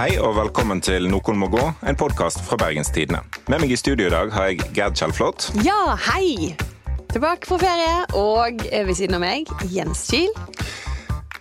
[0.00, 3.18] Hei og velkommen til Noen må gå, en podkast fra Bergens Tidende.
[3.52, 5.50] Med meg i studio i dag har jeg Gerd Kjellflot.
[5.60, 6.54] Ja, hei!
[7.12, 10.32] Tilbake fra ferie, og ved siden av meg, Jens Kiel.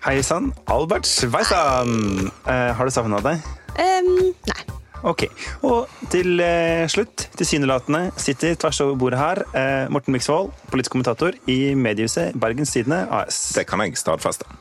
[0.03, 2.27] Hei sann, Albert Sveisan!
[2.27, 3.47] Eh, har du savna deg?
[3.79, 4.11] Um,
[4.51, 4.61] nei.
[5.07, 5.29] Ok.
[5.63, 11.39] Og til eh, slutt, tilsynelatende, sitter tvers over bordet her eh, Morten Miksvold, politisk kommentator
[11.47, 13.39] i mediehuset Bergens Tidende AS.
[13.55, 14.51] Det kan jeg stadfeste.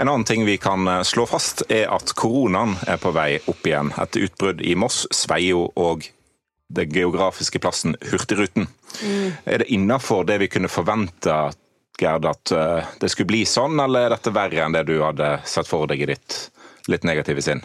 [0.00, 3.66] En annen ting vi kan eh, slå fast, er at koronaen er på vei opp
[3.68, 6.06] igjen etter utbrudd i Moss, Sveio og
[6.72, 8.70] den geografiske plassen Hurtigruten.
[9.02, 9.26] Mm.
[9.44, 11.36] Er det innafor det vi kunne forvente,
[12.00, 15.34] Gerd, at eh, det skulle bli sånn, eller er dette verre enn det du hadde
[15.44, 16.38] sett for deg i ditt
[16.92, 17.62] litt negative sinn?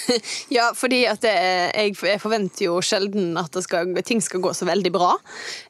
[0.56, 1.34] ja, fordi at det,
[1.74, 5.12] jeg, jeg, forventer jo sjelden at skal, ting skal gå så veldig bra.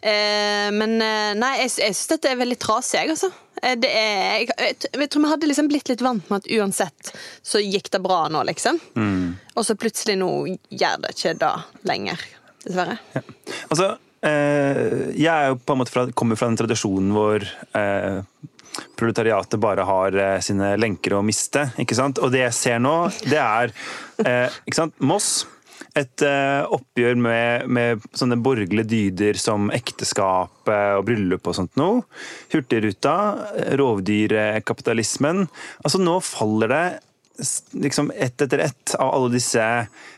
[0.01, 3.33] Eh, men eh, nei, jeg, jeg syns dette er veldig trasig, jeg, altså.
[3.63, 7.13] Eh, det er, jeg, jeg, tror vi hadde liksom blitt litt vant med at uansett
[7.43, 8.81] så gikk det bra nå, liksom.
[8.99, 9.37] Mm.
[9.57, 11.55] Og så plutselig nå gjør det ikke det
[11.89, 12.27] lenger,
[12.67, 12.99] dessverre.
[13.17, 13.25] Ja.
[13.71, 13.93] Altså,
[14.27, 17.47] eh, jeg er jo på en måte fra, kommer fra den tradisjonen hvor
[17.79, 18.21] eh,
[18.99, 21.69] proletariatet bare har eh, sine lenker å miste.
[21.81, 22.21] ikke sant?
[22.23, 22.97] Og det jeg ser nå,
[23.27, 23.75] det er
[24.25, 24.97] eh, ikke sant?
[25.01, 25.47] Moss.
[25.97, 32.03] Et eh, oppgjør med, med, sånne borgerlige dyder som ekteskap og bryllup og sånt noe.
[32.53, 33.17] Hurtigruta,
[33.81, 35.47] rovdyrkapitalismen.
[35.85, 36.85] Altså Nå faller det
[37.73, 39.63] liksom ett etter ett av alle disse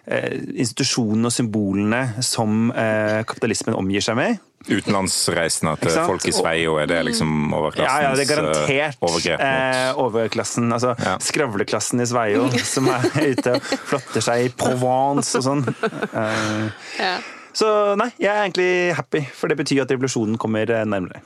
[0.07, 4.45] eh, institusjonene og symbolene som eh, kapitalismen omgir seg med.
[4.69, 9.07] Utenlandsreisene til folk i Sveio, er det liksom overklassens Ja, ja, det er garantert eh,
[9.07, 10.67] overgrep mot eh, overklassen.
[10.75, 11.15] Altså ja.
[11.23, 15.67] skravleklassen i Sveio som er ute og flotter seg i Provence og sånn.
[16.19, 17.19] Eh, ja.
[17.57, 21.23] Så nei, jeg er egentlig happy, for det betyr at revolusjonen kommer eh, nærmere.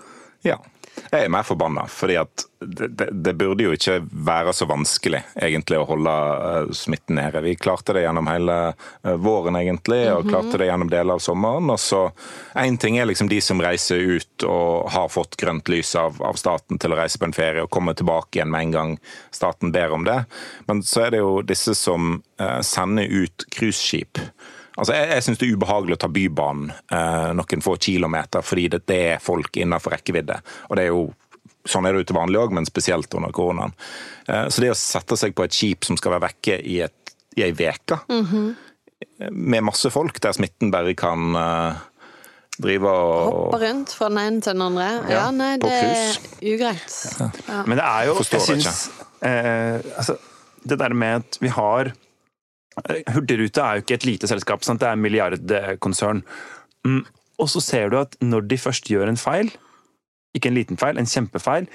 [0.47, 0.59] Ja.
[1.13, 5.19] Jeg er mer forbanna, fordi at det, det, det, burde jo ikke være så vanskelig
[5.37, 7.43] egentlig å holde uh, smitten nede.
[7.45, 10.31] Vi klarte det gjennom hele uh, våren egentlig, og mhm.
[10.33, 11.69] klarte det gjennom deler av sommeren.
[11.75, 12.01] og så
[12.57, 16.41] Én ting er liksom de som reiser ut og har fått grønt lys av, av,
[16.41, 18.97] staten til å reise på en ferie og komme tilbake igjen med en gang
[19.37, 20.23] staten ber om det.
[20.71, 24.25] Men så er det jo disse som uh, sender ut cruiseskip
[24.77, 28.69] Altså, jeg jeg syns det er ubehagelig å ta Bybanen eh, noen få kilometer, fordi
[28.73, 30.39] det, det er folk innenfor rekkevidde.
[30.71, 31.11] Og det er jo
[31.63, 33.71] Sånn er det jo til vanlig òg, men spesielt under koronaen.
[34.27, 37.13] Eh, så det å sette seg på et skip som skal være vekke i, et,
[37.39, 38.49] i ei uke, mm -hmm.
[39.31, 41.79] med masse folk, der smitten bare kan eh,
[42.63, 44.89] drive og Hoppe rundt fra den ene til den andre.
[45.09, 46.99] Ja, ja nei, det er ugreit.
[47.21, 47.31] Ja.
[47.49, 47.63] Ja.
[47.67, 48.91] Men det er jo Forstår Jeg syns
[49.23, 50.17] eh, altså,
[50.63, 51.93] Det der med at vi har
[53.13, 54.81] Hurtigrute er jo ikke et lite selskap, sant?
[54.81, 56.23] det er en milliardkonsern.
[56.87, 57.03] Mm,
[57.43, 59.53] og så ser du at når de først gjør en feil,
[60.37, 61.69] ikke en liten feil, en kjempefeil,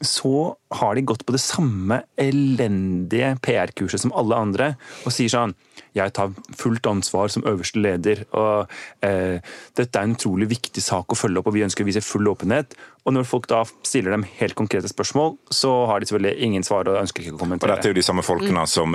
[0.00, 4.68] så har de gått på det samme elendige PR-kurset som alle andre
[5.02, 5.54] og sier sånn
[5.96, 8.70] Jeg tar fullt ansvar som øverste leder, og
[9.02, 9.40] eh,
[9.78, 12.28] dette er en utrolig viktig sak å følge opp, og vi ønsker å vise full
[12.30, 12.76] åpenhet.
[13.08, 16.90] Og når folk da stiller dem helt konkrete spørsmål, så har de selvfølgelig ingen svar
[16.90, 17.72] og ønsker ikke å kommentere.
[17.72, 18.70] Og dette er jo de samme folkene mm.
[18.70, 18.94] som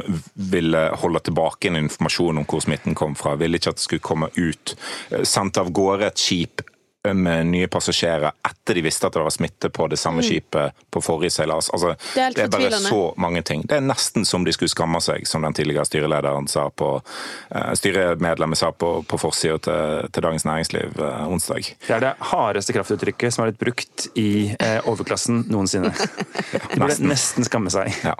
[0.54, 3.36] ville holde tilbake en informasjon om hvor smitten kom fra.
[3.42, 4.78] Ville ikke at det skulle komme ut.
[5.10, 6.64] Eh, sendt av gårde et skip
[7.12, 10.28] med nye passasjerer etter de visste at det var smitte på det samme mm.
[10.28, 11.70] skipet på forrige seilas.
[11.70, 13.66] Altså, det, er det, er bare så mange ting.
[13.68, 17.74] Det er nesten som de skulle skamme seg, som den tidligere styrelederen sa på uh,
[17.76, 21.74] styremedlemmet sa på, på forsida til, til, Dagens Næringsliv uh, onsdag.
[21.88, 25.92] Det er det hardeste kraftuttrykket som har blitt brukt i uh, overklassen noensinne.
[26.74, 27.92] De burde nesten skamme seg.
[28.08, 28.16] Ja.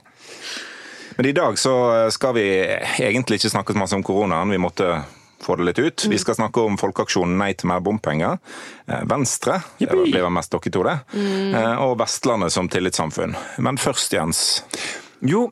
[1.16, 1.74] Men i dag så
[2.12, 2.48] skal vi
[3.00, 4.52] egentlig ikke snakke så mye om koronaen.
[4.52, 4.96] Vi måtte
[5.44, 6.06] få det litt ut.
[6.10, 8.40] Vi skal snakke om folkeaksjonen Nei til mer bompenger.
[8.88, 10.98] Eh, Venstre, det blir mest dere to, det.
[11.14, 11.54] Mm.
[11.60, 13.36] Eh, og Vestlandet som tillitssamfunn.
[13.64, 14.64] Men først, Jens.
[15.24, 15.48] Jo,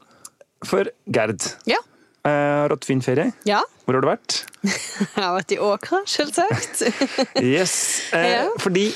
[0.68, 1.54] for Gerd.
[1.70, 1.82] Ja.
[2.24, 3.32] Eh, har hatt fin ferie?
[3.50, 3.64] Ja.
[3.86, 4.44] Hvor har du vært?
[5.16, 6.86] Jeg har vært i Åkra, selvsagt.
[7.42, 7.74] yes,
[8.14, 8.46] ja.
[8.62, 8.92] fordi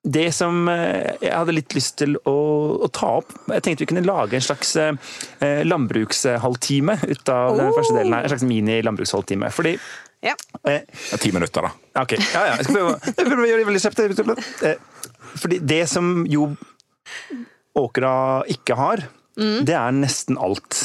[0.00, 2.32] det som jeg hadde litt lyst til å,
[2.80, 7.58] å, ta opp Jeg tenkte vi kunne lage en slags eh, landbrukshalvtime ut av oh.
[7.58, 8.24] den første delen her.
[8.24, 9.50] En slags mini-landbrukshalvtime.
[9.52, 9.74] Fordi
[10.20, 10.34] ja.
[10.68, 10.80] Eh,
[11.18, 12.02] ti minutter, da.
[12.02, 12.56] Ok, ja, ja.
[12.58, 14.02] Jeg skal prøve, jeg å gjøre det veldig kjapt.
[14.68, 15.06] Eh,
[15.40, 16.50] fordi det som jo
[17.80, 18.12] Åkra
[18.50, 19.04] ikke har,
[19.38, 19.62] mm.
[19.68, 20.82] det er nesten alt.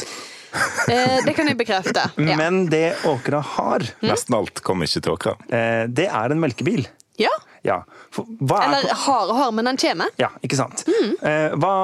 [0.87, 2.05] Eh, det kan jeg bekrefte.
[2.29, 2.37] Ja.
[2.39, 4.07] Men det Åkra har mm.
[4.07, 5.35] Nesten alt kommer ikke til Åkra.
[5.49, 6.85] Eh, det er en melkebil.
[7.19, 7.31] Ja.
[7.65, 7.81] ja.
[8.15, 10.13] Eller har og har, men den kommer.
[10.21, 10.85] Ja, ikke sant.
[10.87, 11.11] Mm.
[11.27, 11.75] Eh, hva,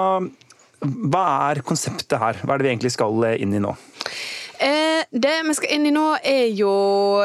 [0.81, 2.39] hva er konseptet her?
[2.43, 3.75] Hva er det vi egentlig skal inn i nå?
[4.61, 6.71] Eh, det vi skal inn i nå, er jo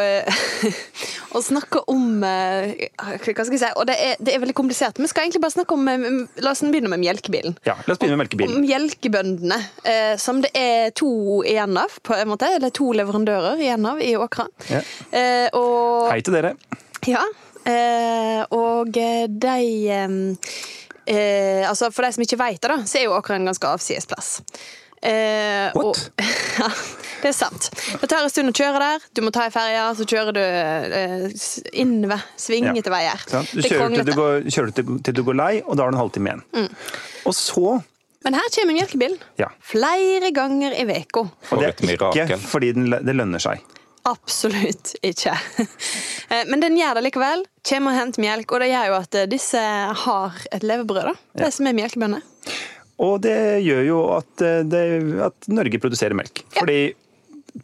[0.00, 0.38] eh,
[1.36, 3.72] å snakke om eh, Hva skal jeg si?
[3.76, 4.96] Og det er, det er veldig komplisert.
[4.96, 6.06] Vi skal egentlig bare snakke om eh,
[6.40, 7.58] La oss begynne med melkebilen.
[7.68, 8.56] Ja, la oss begynne med melkebilen.
[8.56, 12.48] Om melkebøndene, eh, som det er to igjen av, på en måte.
[12.56, 14.48] Eller to leverandører igjen av i Åkra.
[14.72, 14.80] Ja.
[15.12, 16.54] Eh, og Hei til dere.
[17.04, 17.26] Ja.
[17.68, 19.60] Eh, og de
[21.06, 24.08] Altså, for de som ikke vet det, da, så er jo Åkra en ganske avsides
[24.10, 24.40] plass.
[25.06, 25.84] Eh, What?
[25.86, 26.30] Og,
[26.60, 26.68] ja,
[27.22, 27.68] det er sant.
[28.00, 29.04] Det tar en stund å kjøre der.
[29.14, 31.26] Du må ta ei ferje, så kjører du eh,
[31.82, 32.24] innover.
[32.40, 33.22] Svingete veier.
[33.30, 33.46] Sånn.
[33.52, 35.94] Du er kjører til du, går, kjører til, til du går lei, og da har
[35.94, 36.44] du en halvtime igjen.
[36.56, 36.90] Mm.
[37.30, 37.78] Og så
[38.26, 39.24] Men her kommer melkebilen.
[39.38, 39.52] Ja.
[39.62, 41.26] Flere ganger i veka.
[41.30, 43.62] Og det er ikke fordi den, det lønner seg.
[44.06, 45.36] Absolutt ikke.
[46.26, 47.44] Eh, Men den gjør det likevel.
[47.68, 49.60] Kommer og henter melk, og det gjør jo at eh, disse
[50.02, 51.12] har et levebrød, da.
[51.38, 52.24] De som er melkebønder.
[52.98, 54.84] Og det gjør jo at, eh, det,
[55.26, 56.44] at Norge produserer melk.
[56.54, 56.60] Ja.
[56.62, 56.78] Fordi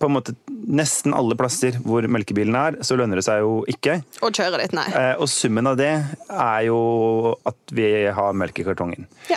[0.00, 0.32] på en måte
[0.72, 3.98] nesten alle plasser hvor melkebilen er, så lønner det seg jo ikke.
[4.24, 4.86] Og kjører dit, nei.
[4.88, 5.90] Eh, Og summen av det
[6.30, 9.06] er jo at vi har melk i kartongen.
[9.28, 9.36] Ja.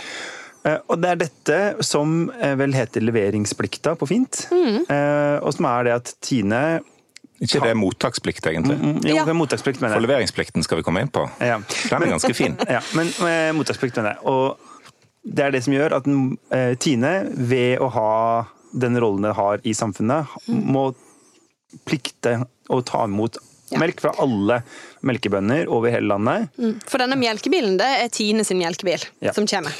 [0.64, 4.46] Eh, Og det er dette som vel heter leveringsplikta på fint.
[4.50, 4.84] Mm.
[4.88, 6.80] Eh, Og som er det at Tine
[7.40, 8.78] Ikke det er mottaksplikt, egentlig.
[9.04, 9.24] Jo, Ja.
[9.36, 10.00] mottaksplikt, mener jeg.
[10.00, 11.28] For leveringsplikten skal vi komme inn på.
[11.38, 11.58] Ja.
[11.90, 12.56] Den er ganske fin.
[12.68, 14.24] Ja, men eh, mottaksplikt mener jeg.
[14.24, 14.56] Og
[15.26, 16.06] det er det som gjør at
[16.54, 18.10] eh, Tine, ved å ha
[18.76, 20.88] den rollen den har i samfunnet, må
[21.88, 22.38] plikte
[22.70, 23.80] å ta imot Ja.
[23.82, 24.60] melk fra alle
[25.02, 26.52] melkebønder over hele landet.
[26.54, 26.76] Mm.
[26.86, 29.32] For denne melkebilen, det er Tine sin melkebil Ja.
[29.32, 29.74] som kommer.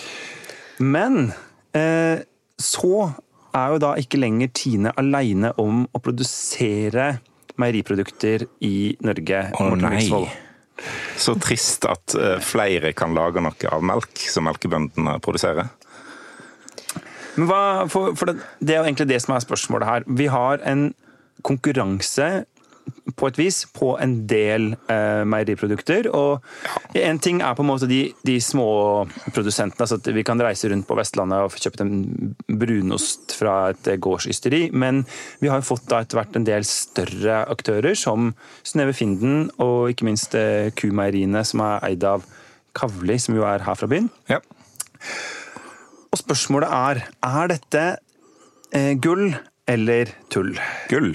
[0.82, 1.32] Men
[1.72, 2.18] eh,
[2.58, 3.14] så
[3.54, 7.20] er jo da ikke lenger Tine aleine om å produsere
[7.56, 9.44] meieriprodukter i Norge.
[9.54, 10.02] Å oh, nei.
[11.26, 15.72] Så trist at eh, flere kan lage noe av melk som melkebøndene produserer.
[17.36, 17.62] Men hva,
[17.92, 20.06] for, for det, det er egentlig det som er spørsmålet her.
[20.06, 20.88] Vi har en
[21.46, 22.46] konkurranse
[23.16, 26.08] på et vis på en del eh, meieriprodukter.
[26.14, 26.44] Og
[27.00, 28.68] en ting er på en måte de, de små
[29.32, 29.80] produsentene.
[29.82, 31.94] altså at Vi kan reise rundt på Vestlandet og få kjøpt en
[32.46, 34.66] brunost fra et gårdsysteri.
[34.72, 35.04] Men
[35.40, 38.34] vi har jo fått da etter hvert en del større aktører, som
[38.66, 42.26] Synnøve Finden og ikke minst eh, Kumeieriene, som er eid av
[42.76, 44.10] Kavli, som jo er her fra byen.
[44.28, 44.42] Ja.
[46.12, 47.84] Og spørsmålet er er dette
[48.76, 49.30] eh, gull
[49.66, 50.52] eller tull?
[50.90, 51.12] Gull.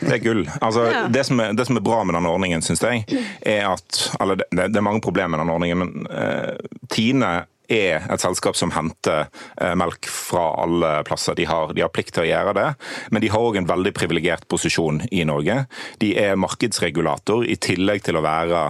[0.00, 0.42] Det er gull.
[0.60, 1.04] Altså, Ja.
[1.08, 3.04] det, som er, det som er bra med denne ordningen, syns jeg,
[3.40, 6.56] er at Eller det, det er mange problemer med denne ordningen, men uh,
[6.92, 9.26] Tine er et selskap som henter
[9.60, 11.36] eh, melk fra alle plasser.
[11.36, 12.68] De har, de har plikt til å gjøre det,
[13.12, 15.66] men de har òg en veldig privilegert posisjon i Norge.
[16.00, 18.62] De er markedsregulator i tillegg til å være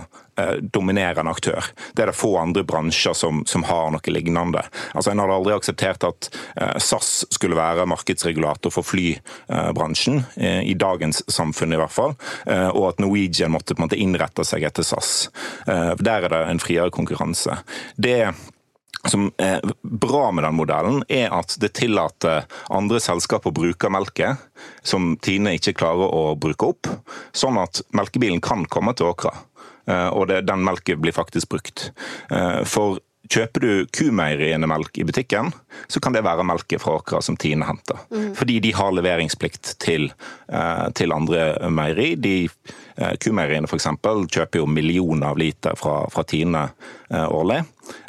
[0.60, 1.64] dominerende aktør.
[1.94, 4.62] Det er det få andre bransjer som, som har noe lignende.
[4.94, 10.76] Altså, En hadde aldri akseptert at eh, SAS skulle være markedsregulator for flybransjen, eh, i
[10.78, 12.14] dagens samfunn i hvert fall,
[12.46, 15.30] eh, og at Norwegian måtte på en måte innrette seg etter SAS.
[15.66, 17.58] Eh, Der er det en friere konkurranse.
[17.96, 18.34] Det
[19.06, 24.42] som er bra med den modellen, er at det tillater andre selskaper å bruke melket
[24.82, 26.90] som Tine ikke klarer å bruke opp,
[27.32, 29.32] sånn at melkebilen kan komme til Åkra.
[29.88, 31.90] Eh, Og det, den melken blir faktisk brukt.
[32.30, 35.50] Eh, For Kjøper du kumeieriene melk i butikken,
[35.92, 37.98] så kan det være melke fra Åkra som Tine henter.
[38.38, 40.06] Fordi de har leveringsplikt til,
[40.48, 42.14] eh, til andre meieri.
[42.16, 42.48] De
[43.22, 43.86] Kumeieriene f.eks.
[44.34, 46.64] kjøper jo millioner av liter fra, fra Tine
[47.10, 47.60] eh, årlig.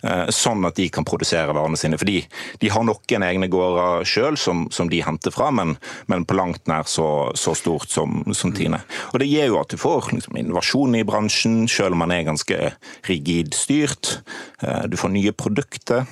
[0.03, 1.99] eh, Sånn at de kan produsere varene sine.
[2.01, 2.23] Fordi
[2.61, 5.75] de har noen egne gårder sjøl som, som de henter fra, men,
[6.09, 8.81] men på langt nær så, så stort som, som Tine.
[9.13, 12.25] Og Det gir jo at du får liksom, innovasjon i bransjen, sjøl om man er
[12.31, 12.73] ganske
[13.09, 14.19] rigid styrt.
[14.63, 16.07] Eh, Du får nye produkter.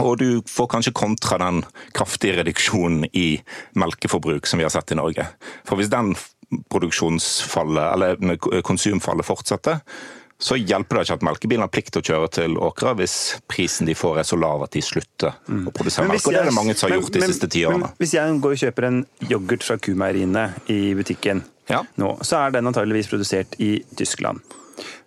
[0.00, 1.58] Og du får kanskje kontra den
[1.92, 3.36] kraftige reduksjonen i
[3.76, 5.26] melkeforbruk som vi har sett i Norge.
[5.68, 6.14] For hvis den
[6.72, 9.80] produksjonsfallet, eller konsumfallet fortsetter,
[10.44, 13.14] så hjelper det ikke at melkebilen har plikt til å kjøre til Åkra hvis
[13.48, 16.26] prisen de får er så lav at de slutter å produsere melk.
[16.26, 17.92] Og det er det mange som har men- gjort de men- siste ti men årene.
[18.02, 18.98] Hvis jeg går og kjøper en
[19.30, 21.82] yoghurt fra kumeieriene i butikken Ja.
[21.96, 24.40] nå, så er den antageligvis produsert i Tyskland.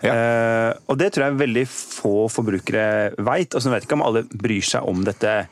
[0.02, 0.14] Ja.
[0.14, 3.54] Eh, og det tror jeg veldig få forbrukere veit.
[3.54, 5.48] Og så vet jeg ikke om alle bryr seg om dette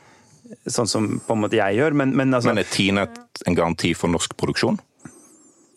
[0.66, 3.08] sånn som på en måte jeg gjør, men, men altså Men er Tine
[3.46, 4.78] en garanti for norsk produksjon?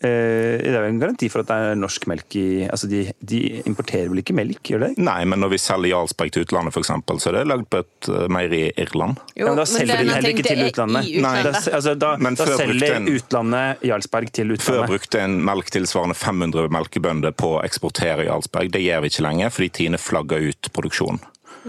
[0.01, 3.01] Eh, Det er jo en garanti for at det er norsk melk i Altså, de,
[3.21, 3.39] de
[3.69, 5.03] importerer vel ikke melk, gjør de det?
[5.03, 6.91] Nei, men når vi selger Jarlsberg til utlandet f.eks.,
[7.23, 9.19] så er det lagd på et eh, meieri i Irland.
[9.35, 11.09] Jo, Ja, men da men selger er de heller ikke til det utlandet.
[11.25, 14.69] Nei, Da, altså, da, Men da selger en- utlandet Jarlsberg til utlandet.
[14.69, 18.71] Før brukte en melk tilsvarende 500 melkebønder på å eksportere Jarlsberg.
[18.71, 21.19] Det gjør vi ikke lenger, fordi Tine flagger ut produksjonen.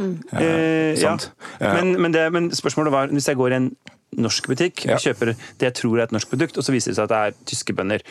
[0.01, 1.17] Eh, ja.
[1.17, 1.31] sant?
[1.61, 3.71] Eh, men, men, det, men spørsmålet var, hvis jeg går i en
[4.19, 4.85] norsk butikk.
[4.87, 4.97] Ja.
[4.97, 7.13] Jeg kjøper det jeg tror er et norsk produkt, og så viser det seg at
[7.13, 8.05] det er tyske bønder.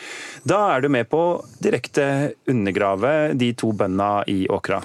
[0.48, 2.06] Da er du med på å direkte
[2.50, 4.80] undergrave de to bøndene i Åkra.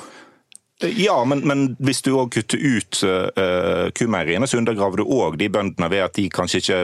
[0.83, 5.47] Ja, men, men, hvis du òg kutter ut uh, kumeieriene, så undergraver du òg de
[5.47, 6.79] bøndene ved at de kanskje ikke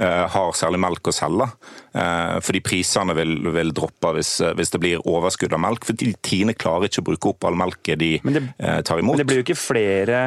[0.00, 1.50] uh, har særlig melk å selge.
[1.92, 5.84] Uh, fordi prisene vil, vil droppe hvis, hvis, det blir overskudd av melk.
[5.84, 8.46] For Tine klarer ikke å bruke opp all melken de det,
[8.88, 9.18] tar imot.
[9.18, 10.24] Men det blir jo ikke flere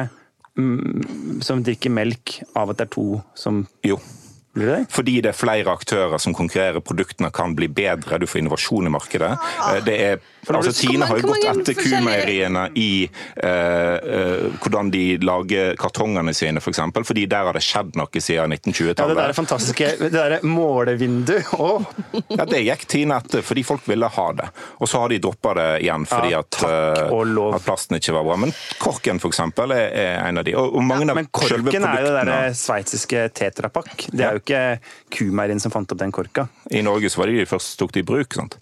[1.44, 4.00] som drikker melk av at det er to som Jo.
[4.90, 8.92] Fordi det er flere aktører som konkurrerer, produktene kan bli bedre, du får innovasjon i
[8.92, 9.30] markedet.
[9.68, 15.74] Eh, det er, altså, Tine har jo gått etter kumeieriene i uh, hvordan de lager
[15.80, 16.68] kartongene sine, f.eks.
[16.68, 19.02] For eksempel, fordi der har det skjedd noe siden 1920-tallet.
[19.02, 21.84] Ja, det der fantastiske det der målevinduet oh.
[22.28, 24.48] ja, Det gikk Tine etter fordi folk ville ha det.
[24.78, 28.26] Og så har de droppa det igjen fordi ja, at, uh, at, plasten ikke var
[28.28, 28.38] bra.
[28.44, 29.42] Men Korken f.eks.
[29.48, 30.54] Er, er en av de.
[30.58, 34.08] Og, og mange ja, men Korken er jo det der sveitsiske tetrapakk.
[34.12, 34.80] Det er jo ikke
[35.12, 36.48] kumeieren som fant opp den korka.
[36.72, 38.34] I Norge så var det de først tok det i bruk.
[38.34, 38.56] sant?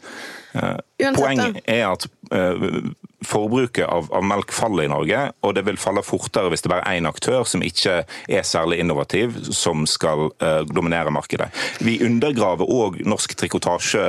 [0.57, 0.79] Uh,
[1.15, 2.91] Poenget er at uh,
[3.27, 6.87] forbruket av, av, melk faller i Norge, og det vil falle fortere hvis det bare
[6.89, 11.51] er én aktør som ikke er særlig innovativ, som skal uh, dominere markedet.
[11.85, 14.07] Vi undergraver òg norsk trikotasje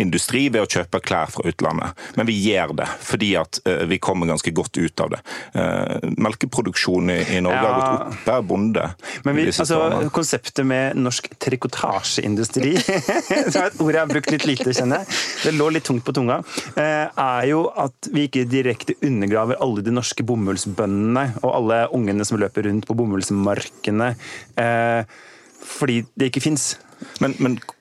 [0.00, 1.98] industri ved å kjøpe klær fra utlandet.
[2.18, 5.20] Men vi gjør det fordi at uh, vi kommer ganske godt ut av det.
[5.54, 7.68] Uh, melkeproduksjonen i, Norge ja.
[7.68, 8.86] har gått opp per bonde.
[9.26, 9.80] Men vi, altså,
[10.14, 12.74] konseptet med norsk trikotasjeindustri,
[13.52, 16.06] som er et ord jeg har brukt litt lite, kjenner jeg, det lå litt tungt
[16.06, 21.50] på tunga, uh, er jo at vi ikke direkte undergraver alle de norske bomullsbøndene og
[21.52, 24.12] alle ungene som løper rundt på bomullsmarkene,
[25.68, 26.70] fordi det ikke fins.
[27.22, 27.77] Men, men Eh,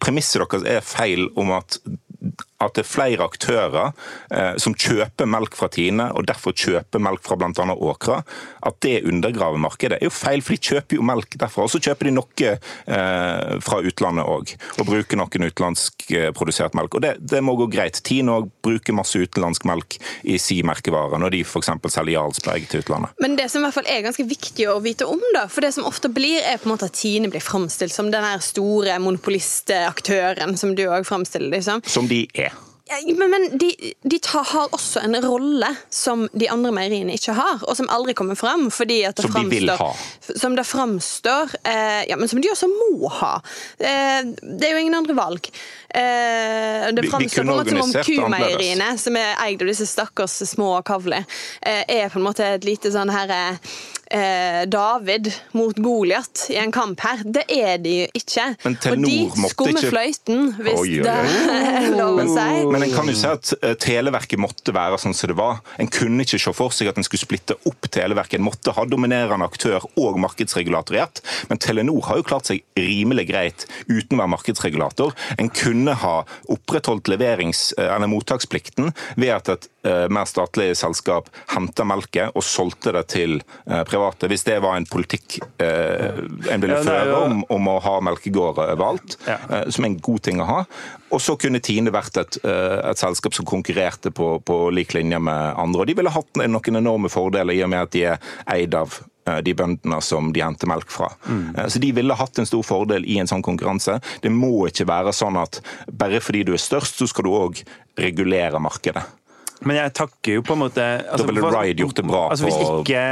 [0.00, 1.78] premisset deres er feil om at
[2.60, 3.92] at det er flere aktører
[4.30, 7.48] eh, som kjøper melk fra Tine, og derfor kjøper melk fra bl.a.
[7.80, 8.20] Åkra,
[8.66, 10.44] at det undergraver markedet, er jo feil.
[10.44, 11.64] For de kjøper jo melk derfra.
[11.64, 16.98] Og så kjøper de noe eh, fra utlandet òg, og bruker noen utenlandskprodusert melk.
[16.98, 18.02] Og det, det, må gå greit.
[18.06, 19.96] Tine òg bruker masse utenlandsk melk
[20.28, 21.72] i si merkevare, når de f.eks.
[21.88, 23.16] selger Jarlsberg til utlandet.
[23.22, 25.72] Men det som i hvert fall er ganske viktig å vite om, da, for det
[25.76, 30.56] som ofte blir, er på en måte at Tine blir framstilt som den store monopolistaktøren
[30.60, 31.80] som du òg framstiller det som.
[31.88, 32.49] Som de er.
[32.90, 33.70] Men, men de,
[34.02, 38.14] de tar, har også en rolle som de andre meieriene ikke har, og som aldri
[38.18, 38.66] kommer fram.
[38.74, 39.90] Fordi at det som de vil ha.
[40.30, 43.36] Som det framstår eh, Ja, men som de også må ha.
[43.78, 45.50] Eh, det er jo ingen andre valg.
[45.88, 50.40] Eh, det framstår på en måte som om kumeieriene, som er eid av disse stakkars
[50.50, 51.24] små kavler,
[51.62, 53.72] eh, er på en måte et lite sånn herre eh,
[54.10, 57.22] David mot Goliat i en kamp her.
[57.24, 58.46] Det er de jo ikke.
[58.66, 59.16] og de
[59.52, 59.90] skummer ikke...
[59.92, 61.04] fløyten, hvis oi, oi, oi.
[61.06, 62.46] det er lov å si.
[62.72, 65.60] Men en kan jo si at eh, Televerket måtte være sånn som det var.
[65.80, 68.40] En kunne ikke se for seg at en skulle splitte opp Televerket.
[68.40, 71.22] En måtte ha dominerende aktør og markedsregulator i ett.
[71.50, 75.14] Men Telenor har jo klart seg rimelig greit uten å være markedsregulator.
[75.38, 76.16] En kunne ha
[76.50, 82.92] opprettholdt leverings- eh, eller mottaksplikten ved at et mer statlige selskap henta melket og solgte
[82.92, 86.20] det til uh, private, hvis det var en politikk uh,
[86.52, 89.16] en ville føre om, om, å ha melkegårder overalt,
[89.72, 90.58] som er en god ting å ha.
[91.10, 95.56] Og så kunne Tine vært et, et selskap som konkurrerte på, på, lik linje med
[95.58, 95.82] andre.
[95.82, 99.00] Og de ville hatt noen enorme fordeler i og med at de er eid av
[99.44, 101.10] de bøndene som de henter melk fra.
[101.28, 101.68] Mm.
[101.70, 103.98] Så De ville hatt en stor fordel i en sånn konkurranse.
[104.22, 105.60] Det må ikke være sånn at
[105.90, 107.62] bare fordi du er størst, så skal du òg
[108.00, 109.04] regulere markedet.
[109.68, 112.46] Men jeg takker jo på en måte altså, Da ville Ride gjort det bra altså,
[112.48, 113.02] hvis ikke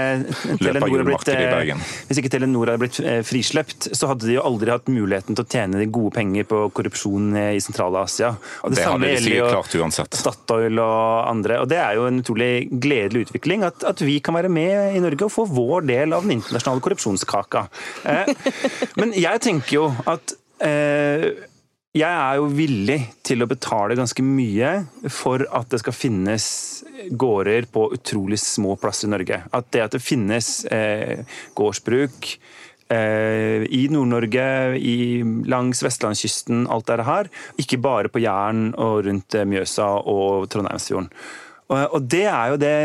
[0.62, 1.82] Telenor blitt, Bergen.
[2.08, 5.44] Hvis ikke Telenor hadde blitt eh, frislept, så hadde de jo aldri hatt muligheten til
[5.44, 8.32] å tjene de gode penger på korrupsjon i Sentral-Asia.
[8.38, 10.18] Det, det hadde de sikkert klart uansett.
[10.22, 11.60] Statoil og andre.
[11.64, 15.02] Og Det er jo en utrolig gledelig utvikling at, at, vi kan være med i
[15.04, 17.66] Norge og få vår del av den internasjonale korrupsjonskaka.
[18.08, 18.34] Eh,
[19.00, 21.28] men jeg tenker jo at eh,
[21.96, 24.72] jeg er jo villig til å betale ganske mye
[25.12, 26.46] for at det skal finnes
[27.16, 29.40] gårder på utrolig små plasser i Norge.
[29.56, 31.24] At det at det finnes eh,
[31.56, 32.28] gårdsbruk
[32.92, 34.46] eh, i Nord-Norge,
[35.48, 37.32] langs vestlandskysten, alt det her.
[37.56, 41.08] Ikke bare på Jæren og rundt eh, Mjøsa og Trondheimsfjorden.
[41.68, 42.76] Og, og det er jo det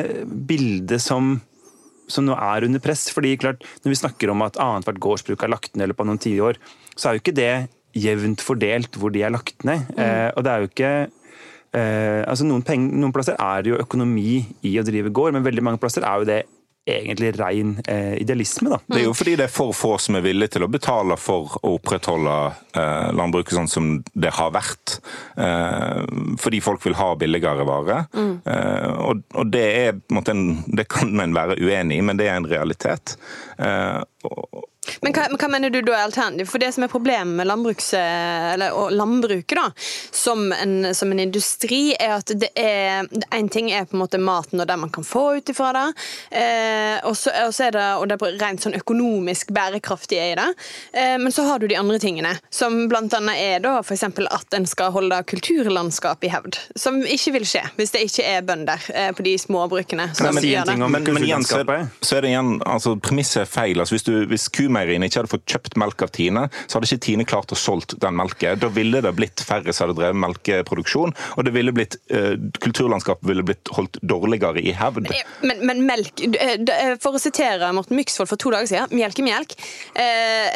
[0.48, 1.42] bildet som
[2.14, 3.08] som nå er under press.
[3.10, 6.10] fordi klart, Når vi snakker om at annethvert gårdsbruk er lagt ned i løpet av
[6.10, 6.60] noen tiår,
[6.96, 7.54] så er jo ikke det
[7.94, 9.86] jevnt fordelt hvor de er lagt ned.
[9.94, 10.02] Mm.
[10.06, 10.92] Eh, og det er jo ikke
[11.74, 15.46] eh, altså noen, penger, noen, plasser er det jo økonomi i å drive gård, men
[15.46, 16.44] veldig mange plasser er jo det
[16.86, 18.70] egentlig ren eh, idealisme.
[18.74, 18.80] Da.
[18.88, 21.56] Det er jo fordi det er for få som er villige til å betale for
[21.62, 22.34] å opprettholde
[22.76, 24.98] eh, landbruket sånn som det har vært.
[25.40, 26.04] Eh,
[26.44, 28.10] fordi folk vil ha billigere varer.
[28.12, 28.36] Mm.
[28.44, 29.96] Eh, og, og det, er,
[30.36, 33.16] en, det kan en være uenig i, men det er en realitet.
[34.28, 34.64] Og,
[35.02, 36.50] men hva, hva, mener du da er alternativ?
[36.52, 39.70] For det som er problemet med eller, landbruket da,
[40.12, 44.20] som en, som en, industri, er at det er En ting er på en måte
[44.22, 45.86] maten og det man kan få ut ifra det,
[46.38, 50.48] eh, og, så, er det, og det er rent sånn økonomisk bærekraftig i det.
[50.94, 53.22] Eh, men så har du de andre tingene, som bl.a.
[53.34, 54.04] er da f.eks.
[54.04, 56.60] at en skal holde kulturlandskap i hevd.
[56.80, 60.30] Som ikke vil skje hvis det ikke er bønder eh, på de små brukene som
[60.30, 60.78] men, gjør det.
[60.80, 63.80] Men, men, igjen så er, så er det igjen, altså premisset er feil.
[63.80, 67.06] Altså, hvis, du, hvis Q-meieriene ikke hadde fått kjøpt melk av Tine, så hadde ikke
[67.06, 68.60] Tine klart å solgt den melken.
[68.62, 73.28] Da ville det blitt færre som hadde drevet melkeproduksjon, og det ville blitt, uh, kulturlandskapet
[73.30, 75.12] ville blitt holdt dårligere i hevd.
[75.46, 79.20] Men, men melk eh, eh, For å sitere Morten Myksvold for to dager siden, melk
[79.22, 79.56] er melk.
[79.94, 80.08] Det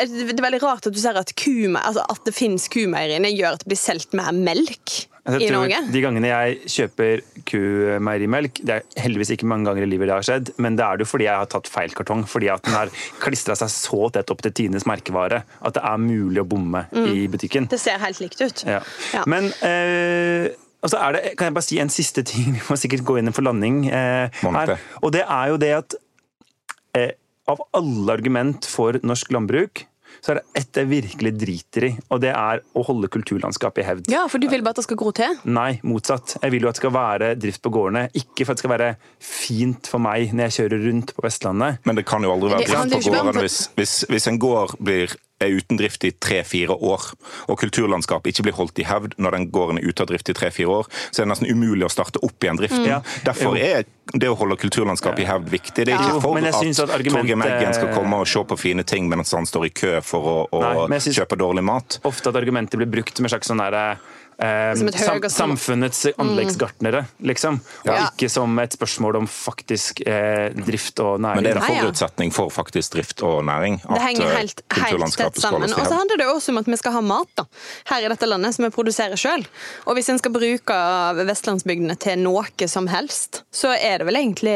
[0.08, 3.72] er veldig rart at du ser at, altså at det finnes kumeieriene gjør at det
[3.74, 4.98] blir solgt mer melk.
[5.28, 5.80] Altså, i Norge?
[5.92, 10.28] De gangene jeg kjøper kumeierimelk, det er heldigvis ikke mange ganger i livet det har
[10.28, 12.24] skjedd, men det er det fordi jeg har tatt feil kartong.
[12.28, 12.94] Fordi at den har
[13.24, 17.10] klistra seg så tett opp til Tines merkevare at det er mulig å bomme mm.
[17.12, 17.68] i butikken.
[17.72, 18.64] Det ser helt likt ut.
[18.68, 18.80] Ja.
[19.16, 19.26] Ja.
[19.30, 20.56] Men eh,
[20.86, 23.20] og så er det, kan jeg bare si en siste ting, vi må sikkert gå
[23.20, 24.76] inn for landing eh, her.
[25.02, 25.98] Og det er jo det at
[26.98, 27.12] eh,
[27.48, 29.86] av alle argument for norsk landbruk
[30.22, 33.88] så er det ett jeg virkelig driter i, og det er å holde kulturlandskapet i
[33.88, 34.10] hevd.
[34.14, 35.38] Ja, For du vil bare at det skal gro til?
[35.50, 36.38] Nei, motsatt.
[36.42, 38.08] Jeg vil jo at det skal være drift på gårdene.
[38.18, 38.90] Ikke for at det skal være
[39.24, 41.80] fint for meg når jeg kjører rundt på Vestlandet.
[41.88, 45.16] Men det kan jo aldri være drift på gårdene hvis, hvis, hvis en gård blir
[45.44, 47.12] er uten drift i tre-fire år,
[47.48, 50.36] og kulturlandskapet ikke blir holdt i hevd når den gården er ute av drift i
[50.38, 52.88] tre-fire år, så er det nesten umulig å starte opp igjen driften.
[52.88, 53.14] Mm.
[53.28, 55.86] Derfor er det å holde kulturlandskapet i hevd viktig.
[55.88, 57.18] Det er ikke for at, at argumentet...
[57.18, 60.32] Torgeir Meggen skal komme og se på fine ting mens han står i kø for
[60.32, 62.00] å, å Nei, kjøpe dårlig mat.
[62.08, 64.06] Ofte at argumentet blir brukt med slags sånn derre eh,
[64.38, 66.14] sam samfunnets mm.
[66.18, 67.58] anleggsgartnere, liksom.
[67.86, 68.04] Og ja.
[68.12, 71.42] ikke som et spørsmål om faktisk eh, drift og næring.
[71.42, 73.80] Men det er en forutsetning for faktisk drift og næring.
[73.82, 75.66] det henger eh, helt, helt tett sammen.
[75.66, 77.48] Og så handler det også om at vi skal ha mat da,
[77.90, 79.48] her i dette landet som vi produserer sjøl.
[79.90, 80.78] Og hvis en skal bruke
[81.18, 84.56] vestlandsbygdene til noe som helst, så er det vel egentlig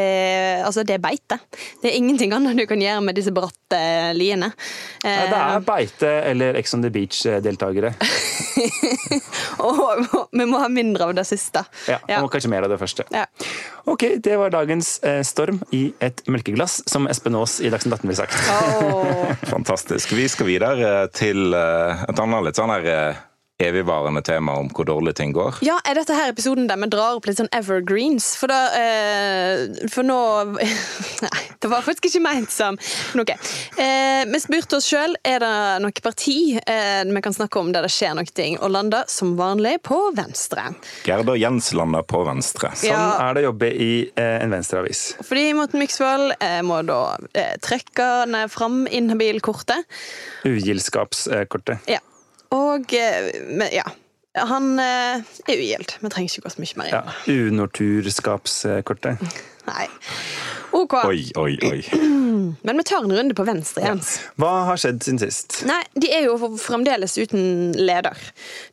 [0.61, 1.37] Altså, det er beite.
[1.81, 3.79] Det er ingenting annet du kan gjøre med disse bratte
[4.13, 4.51] liene.
[5.01, 7.95] Ja, det er beite eller Ex on the Beach-deltakere.
[9.71, 11.63] og vi må ha mindre av det siste.
[11.89, 13.05] Ja, og kanskje mer av det første.
[13.13, 13.25] Ja.
[13.89, 18.11] Ok, det var dagens eh, storm i et melkeglass, som Espen Aas i Dagsnytt 18
[18.11, 18.37] ville sagt.
[18.51, 19.33] Oh.
[19.53, 20.13] Fantastisk.
[20.17, 23.21] Vi skal videre til eh, et annet litt sånn her eh,
[23.63, 25.61] evigvarende tema om hvor dårlig ting går.
[25.65, 28.33] Ja, Er dette her episoden der vi drar opp litt sånn evergreens?
[28.39, 30.19] For da eh, For nå
[31.25, 32.77] Nei, det var faktisk ikke ment som
[33.17, 33.37] noe.
[33.81, 37.85] Eh, vi spurte oss sjøl er det noe parti eh, vi kan snakke om der
[37.85, 40.71] det skjer noe ting, og landa som vanlig på venstre.
[41.05, 42.71] Gerda Jens landa på venstre.
[42.77, 43.07] Sånn ja.
[43.25, 45.03] er det å jobbe i eh, en venstreavis.
[45.27, 47.01] Fordi Morten Myksvold eh, må da
[47.33, 48.09] eh, trekke
[48.51, 49.85] fram inhabilkortet.
[50.47, 51.89] Ugildskapskortet.
[51.91, 52.01] Ja.
[52.55, 53.87] Og men, ja.
[54.47, 55.97] Han eh, er ugild.
[55.99, 56.93] Vi trenger ikke gå så mye mer inn.
[56.95, 59.19] Ja, Unorturskapskortet.
[59.67, 59.87] Nei.
[60.71, 60.93] OK.
[61.05, 61.81] Oi, oi, oi.
[62.61, 64.13] Men vi tar en runde på venstre, Jens.
[64.23, 64.31] Ja.
[64.41, 65.61] Hva har skjedd siden sist?
[65.67, 68.17] Nei, De er jo fremdeles uten leder,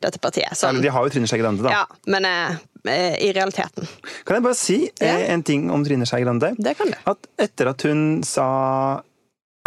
[0.04, 0.54] dette partiet.
[0.56, 0.76] Sånn.
[0.76, 1.74] Eller de har jo Trine Skei Grande, da.
[1.74, 3.88] Ja, men eh, i realiteten.
[4.24, 6.54] Kan jeg bare si eh, en ting om Trine Skei Grande?
[6.58, 6.98] Det kan du.
[7.10, 8.48] At etter at hun sa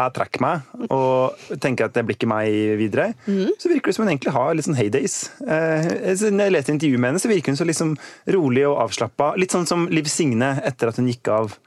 [0.08, 3.58] jeg trekker meg og tenker at det blir ikke meg videre, mm.
[3.62, 5.18] så virker det som hun egentlig har litt sånn heydays.
[5.46, 5.90] Eh,
[6.28, 7.96] når jeg leser intervjuet med henne, så virker hun så liksom
[8.36, 9.34] rolig og avslappa.
[9.42, 11.58] Litt sånn som Liv Signe etter at hun gikk av.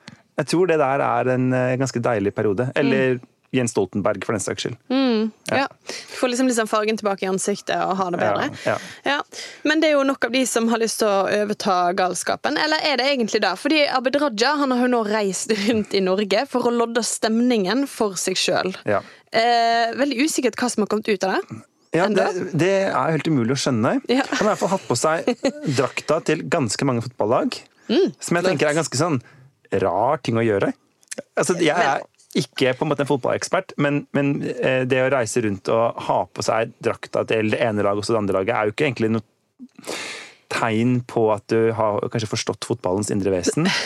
[0.40, 2.70] Jeg tror det der er en eh, ganske deilig periode.
[2.79, 3.31] Eller mm.
[3.54, 4.76] Jens Stoltenberg, for den saks skyld.
[4.90, 5.64] Mm, ja.
[5.64, 5.66] ja.
[5.88, 8.48] Du får liksom, liksom fargen tilbake i ansiktet og har det bedre.
[8.66, 9.18] Ja, ja.
[9.62, 12.58] Men det er jo nok av de som har lyst til å overta galskapen.
[12.60, 13.52] Eller er det egentlig det?
[13.60, 17.86] Fordi Abid Raja han har jo nå reist rundt i Norge for å lodde stemningen
[17.90, 18.74] for seg sjøl.
[18.84, 21.62] Eh, veldig usikkert hva som har kommet ut av det.
[21.94, 22.26] Ja, det,
[22.58, 24.00] det, er helt umulig å skjønne.
[24.10, 24.24] Ja.
[24.26, 25.28] Han har i hvert fall hatt på seg
[25.78, 27.54] drakta til ganske mange fotballag.
[27.86, 29.20] Mm, som jeg tenker er ganske sånn
[29.84, 30.72] rar ting å gjøre.
[31.38, 32.02] Altså, jeg er
[32.38, 36.18] ikke på en måte en fotballekspert, men, men, eh, det å reise rundt og ha
[36.27, 39.12] på seg drakta til det ene laget og det andre laget, er jo ikke egentlig
[39.14, 39.94] noe
[40.55, 43.70] tegn på at du har kanskje forstått fotballens indre vesen.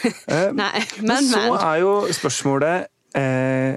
[0.00, 2.86] Eh, Nei, men, men så er jo spørsmålet
[3.20, 3.74] eh,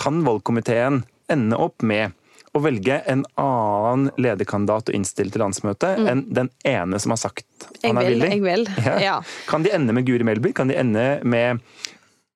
[0.00, 2.14] Kan valgkomiteen ende opp med
[2.56, 6.08] å velge en annen lederkandidat å innstille til landsmøtet mm.
[6.08, 8.30] enn den ene som har sagt han er villig?
[8.46, 8.64] Vil.
[8.80, 8.96] Ja.
[9.04, 9.18] Ja.
[9.50, 10.54] Kan de ende med Guri Melby?
[10.56, 11.60] Kan de ende med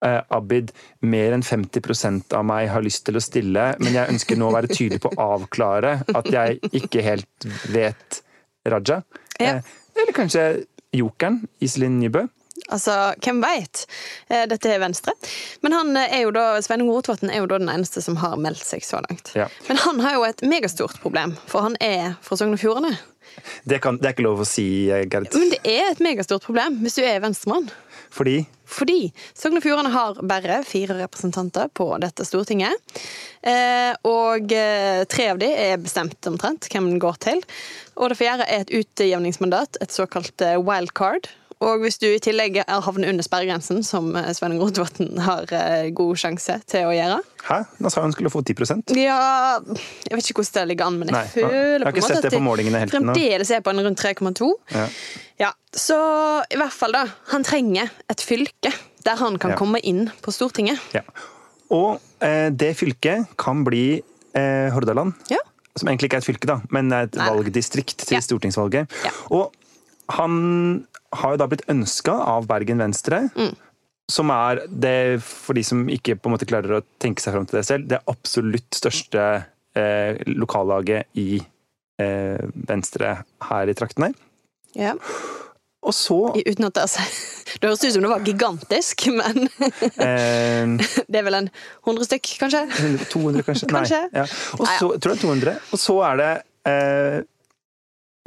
[0.02, 0.72] Abid,
[1.06, 4.56] mer enn 50% av meg har lyst til å stille, men jeg ønsker nå å
[4.56, 8.22] være tydelig på å avklare at jeg ikke helt vet
[8.66, 9.02] Raja.
[9.38, 9.46] Ja.
[9.46, 9.62] Eh,
[10.02, 12.26] eller kanskje jokeren, Iselin Nybø.
[12.68, 12.92] Altså,
[13.24, 13.86] hvem veit?
[14.30, 15.14] Eh, dette er Venstre.
[15.64, 18.36] Men han eh, er jo da, Sveinung Rotevatn er jo da den eneste som har
[18.40, 19.32] meldt seg så langt.
[19.36, 19.48] Ja.
[19.68, 22.94] Men han har jo et megastort problem, for han er fra Sogn og Fjordane.
[23.64, 25.30] Det, kan, det er ikke lov å si, eh, Gerd.
[25.36, 27.70] Men det er et megastort problem hvis du er venstremann.
[28.12, 32.96] Fordi Fordi Sogn og Fjordane har bare fire representanter på dette stortinget.
[33.40, 37.44] Eh, og eh, tre av de er bestemt omtrent hvem den går til.
[37.96, 41.28] Og det fjerde er et utjevningsmandat, et såkalt wildcard.
[41.62, 46.18] Og hvis du i tillegg havner under sperregrensen, som eh, Sveinung Rotevatn har eh, god
[46.18, 47.58] sjanse til å gjøre Hæ?
[47.82, 49.18] Da sa hun skulle få 10% Ja
[49.62, 52.04] Jeg vet ikke hvordan det ligger an, men jeg Nei, føler jeg har en ikke
[52.04, 54.50] måte sett det at på målingene helt fremdeles er på en rundt 3,2.
[54.74, 54.86] Ja.
[55.42, 55.98] Ja, så
[56.52, 57.04] i hvert fall, da.
[57.32, 58.70] Han trenger et fylke
[59.06, 59.58] der han kan Ja.
[59.58, 60.78] komme inn på Stortinget.
[60.94, 61.02] Ja.
[61.74, 65.14] Og eh, det fylket kan bli eh, Hordaland.
[65.32, 65.40] Ja.
[65.74, 67.26] Som egentlig ikke er et fylke, da, men et Nei.
[67.32, 68.22] valgdistrikt til Ja.
[68.22, 68.92] stortingsvalget.
[69.06, 69.12] Ja.
[69.34, 69.50] Og
[70.18, 73.26] han har jo da blitt ønska av Bergen Venstre.
[73.36, 73.54] Mm.
[74.12, 77.46] Som er det, for de som ikke på en måte klarer å tenke seg fram
[77.48, 79.26] til det selv, det absolutt største
[79.78, 81.38] eh, lokallaget i
[82.02, 83.14] eh, Venstre
[83.48, 84.12] her i traktene.
[84.78, 84.96] Ja.
[85.82, 87.02] Og så Uten at det, altså,
[87.58, 89.48] det høres ut som det var gigantisk, men
[90.06, 91.50] eh, det er vel en
[91.86, 92.62] 100 stykk, kanskje?
[93.10, 93.70] 200 kanskje?
[93.72, 94.00] Kanskje?
[94.12, 94.22] Nei.
[94.22, 94.26] Ja.
[94.58, 95.56] Og så, tror er 200.
[95.72, 96.32] Og så er det
[96.70, 97.18] eh,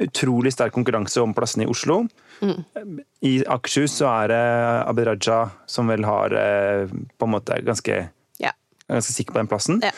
[0.06, 2.02] utrolig sterk konkurranse om plassene i Oslo.
[2.42, 3.00] Mm.
[3.22, 4.42] I Akershus så er det
[4.88, 6.86] Abid Raja som vel har eh,
[7.18, 8.08] på en måte ganske,
[8.42, 8.52] Ja.
[8.88, 9.80] er ganske sikker på den plassen.
[9.84, 9.90] Ja.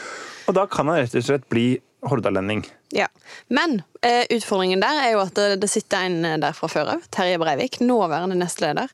[0.48, 1.66] Og da kan han rett og slett bli
[2.08, 2.62] hordalending.
[2.94, 3.08] ja.
[3.50, 7.02] Men eh, utfordringen der er jo at det, det sitter en der fra før av.
[7.10, 8.88] Terje Breivik, nåværende nestleder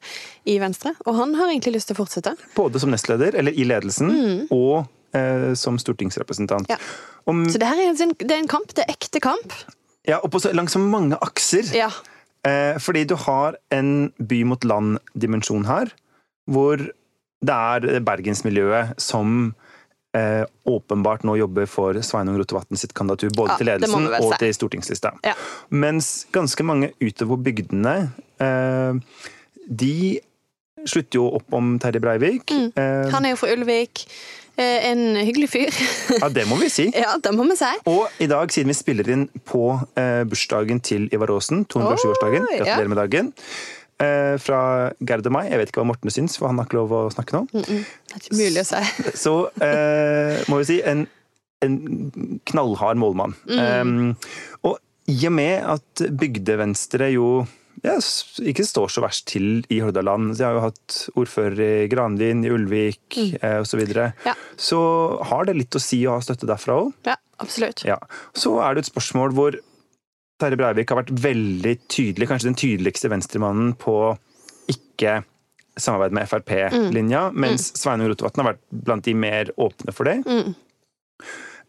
[0.49, 0.95] i Venstre.
[1.05, 2.33] Og han har egentlig lyst til å fortsette.
[2.57, 6.67] Både som nestleder, eller i ledelsen, og eh, som stortingsrepresentant.
[6.67, 6.73] Mm.
[6.75, 6.81] Ja.
[7.31, 8.73] Om, Så det her er en, det er en kamp.
[8.75, 9.53] Det er ekte kamp.
[10.09, 11.69] ja, og på så, langs mange akser.
[11.77, 11.91] Ja.
[12.45, 15.93] Eh, fordi du har en by mot land-dimensjon her,
[16.51, 16.81] hvor
[17.45, 19.55] det er bergensmiljøet som
[20.17, 24.55] eh, åpenbart nå jobber for Sveinung Rotevatn sitt kandidatur, både Ja, til ledelsen og til
[24.57, 25.15] stortingslista.
[25.27, 25.35] Ja.
[25.71, 27.97] Mens ganske mange utover bygdene,
[28.41, 29.01] eh,
[29.69, 30.21] de
[30.85, 32.51] slutter jo opp om Terje Breivik.
[32.53, 32.73] Mm.
[32.77, 34.05] Eh, Han er jo fra Ulvik.
[34.57, 35.71] Eh, En hyggelig fyr.
[36.23, 36.85] ja, det må vi si.
[36.95, 37.71] ja, det må vi si.
[37.91, 39.65] Og i dag, siden vi spiller inn på
[39.99, 42.93] eh, bursdagen til Ivar Aasen, 207-årsdagen, Oi, gratulerer ja.
[42.93, 43.33] med dagen,
[44.05, 44.61] eh, fra
[45.03, 45.51] Gerd og meg.
[45.51, 47.43] Jeg vet ikke hva Morten syns, for han har ikke lov å snakke nå.
[47.51, 48.85] Det er ikke mulig å si.
[49.27, 51.07] Så eh, må vi si en,
[51.67, 51.77] en
[52.53, 53.35] knallhard målmann.
[53.51, 53.59] Mm.
[53.67, 54.33] Eh,
[54.71, 54.79] og
[55.11, 57.27] i og med at Bygde-Venstre jo
[57.99, 60.37] s- ikke står så verst til i Hordaland.
[60.39, 63.71] De har jo hatt ordfører i Granvin, i Ulvik eh, osv.
[63.75, 64.13] Så, videre.
[64.25, 64.35] Ja.
[64.57, 64.79] så
[65.31, 66.93] har det litt å si å ha støtte derfra òg.
[67.09, 67.85] Ja, absolutt.
[67.85, 67.99] Ja.
[68.33, 69.59] Så er det et spørsmål hvor
[70.41, 74.17] Terje Breivik har vært veldig tydelig, kanskje den tydeligste venstremannen på
[74.73, 75.21] ikke
[75.79, 80.21] samarbeid med Frp-linja, mens Sveinung Rotevatn har vært blant de mer åpne for det.
[80.27, 80.55] Mm.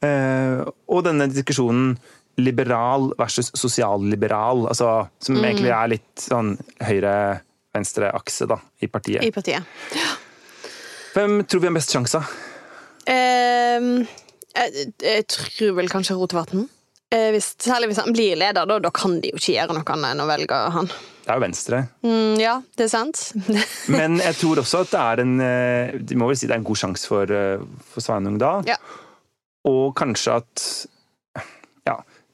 [0.05, 1.95] Eh, og denne diskusjonen
[2.41, 9.23] liberal versus sosialliberal, altså, som egentlig er litt sånn høyre-venstre-akse da, i partiet.
[9.23, 9.63] I partiet.
[11.15, 12.19] Hvem tror vi har best sjanse?
[13.07, 14.05] Ehm,
[14.55, 16.65] jeg, jeg tror vel kanskje Rotevatn.
[17.13, 19.93] Uh, hvis, særlig hvis han blir leder, da, da kan de jo ikke gjøre noe
[19.93, 20.89] annet enn å velge han.
[21.25, 21.79] Det er jo Venstre.
[22.05, 23.21] Mm, ja, det er sant.
[23.93, 26.61] Men jeg tror også at det er en eh, De må vel si det er
[26.61, 28.51] en god sjanse for, eh, for Sveinung da.
[28.67, 28.77] Ja.
[29.69, 30.94] Og kanskje at ja,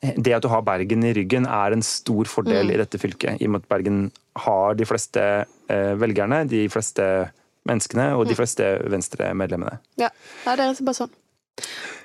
[0.01, 2.73] det at du har Bergen i ryggen er en stor fordel Mm.
[2.73, 3.41] i dette fylket.
[3.41, 5.21] I og med at Bergen har de fleste
[5.69, 7.29] eh, velgerne, de fleste
[7.69, 8.29] menneskene og Mm.
[8.29, 9.77] de fleste Venstre-medlemmene.
[9.97, 10.09] ja.
[10.45, 11.11] ja, det er bare sånn.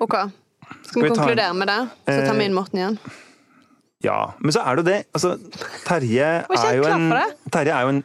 [0.00, 0.14] Ok.
[0.90, 1.78] Skal vi konkludere med det?
[2.06, 2.98] Så tar vi Eh, inn Morten igjen.
[4.04, 5.06] Ja, men så er det jo det.
[5.14, 5.38] Altså,
[5.86, 7.10] Terje er jo en.
[7.50, 8.04] Terje er jo en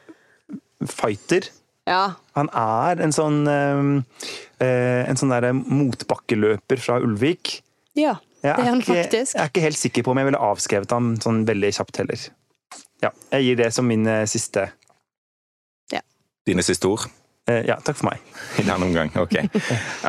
[0.88, 1.50] fighter.
[1.90, 2.14] Ja.
[2.38, 7.62] Han er en sånn eh, eh, en sånn derre motbakkeløper fra Ulvik.
[7.96, 8.16] ja.
[8.42, 9.36] Jeg Det er han ikke, faktisk.
[9.36, 12.30] Jeg er ikke helt sikker på om jeg ville avskrevet ham sånn veldig kjapt heller.
[13.02, 14.70] Ja, jeg gir det som min siste siste.
[16.48, 17.06] Dine siste ord?
[17.50, 18.22] Eh, ja, takk for meg.
[18.62, 19.38] I denne omgang, ok.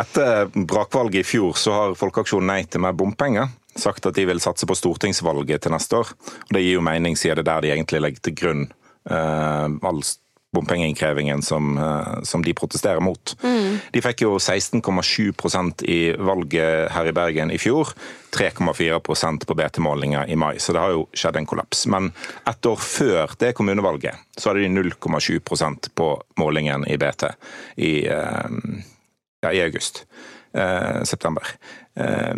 [0.00, 4.40] Etter brakvalget i fjor så har Folkeaksjonen Nei til mer bompenger sagt at de vil
[4.42, 6.12] satse på stortingsvalget til neste år.
[6.12, 8.66] Og Det gir jo mening, siden det er der de egentlig legger til grunn
[9.08, 10.02] eh, all
[10.52, 13.34] bompengeinnkrevingen som, eh, som de protesterer mot.
[13.92, 17.94] De fikk jo 16,7% i valget her i Bergen i fjor.
[18.32, 21.86] 3,4% på BT-målinga i mai, så det har jo skjedd en kollaps.
[21.86, 22.12] Men
[22.48, 26.08] ett år før det kommunevalget så hadde de 0,7% på
[26.40, 27.28] målingen i BT
[27.76, 28.48] i, eh,
[29.42, 30.04] ja, i august.
[30.54, 31.42] Eh, september.
[31.96, 32.34] Eh,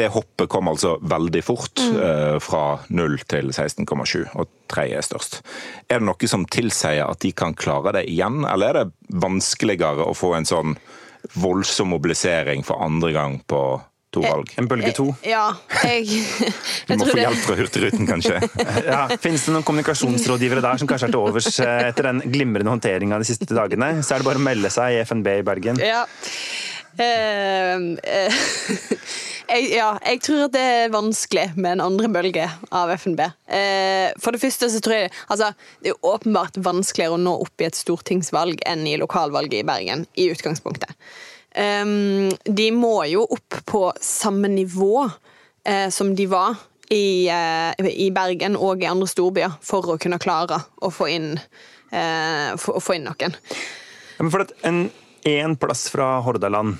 [0.00, 2.40] det hoppet kom altså veldig fort, mm.
[2.42, 5.40] fra 0 til 16,7, og tredje er størst.
[5.88, 10.08] Er det noe som tilsier at de kan klare det igjen, eller er det vanskeligere
[10.08, 10.74] å få en sånn
[11.36, 13.62] voldsom mobilisering for andre gang på
[14.10, 14.50] to valg.
[14.58, 15.06] En bølge to?
[15.26, 15.44] Ja.
[15.84, 16.08] Jeg,
[16.88, 18.40] jeg du må få hjelp fra Hurtigruten, kanskje?
[18.90, 22.72] ja, Finnes det noen kommunikasjonsrådgivere der som kanskje er til overs eh, etter den glimrende
[22.74, 23.92] håndteringa de siste dagene?
[24.02, 25.82] Så er det bare å melde seg i FNB i Bergen.
[25.84, 26.02] Ja.
[26.98, 28.40] Uh, uh,
[29.52, 33.22] jeg, ja, jeg tror at det er vanskelig med en andre bølge av FNB.
[33.46, 37.62] Uh, for det første så tror jeg altså, Det er åpenbart vanskeligere å nå opp
[37.62, 40.96] i et stortingsvalg enn i lokalvalget i Bergen, i utgangspunktet.
[41.50, 45.08] Um, de må jo opp på samme nivå
[45.92, 46.54] som de var
[46.88, 51.26] i, i, Bergen og i andre storbyer for å kunne klare å få inn,
[51.92, 53.36] å få inn noen.
[54.16, 54.86] Ja, for at en
[55.28, 56.78] én plass fra Hordaland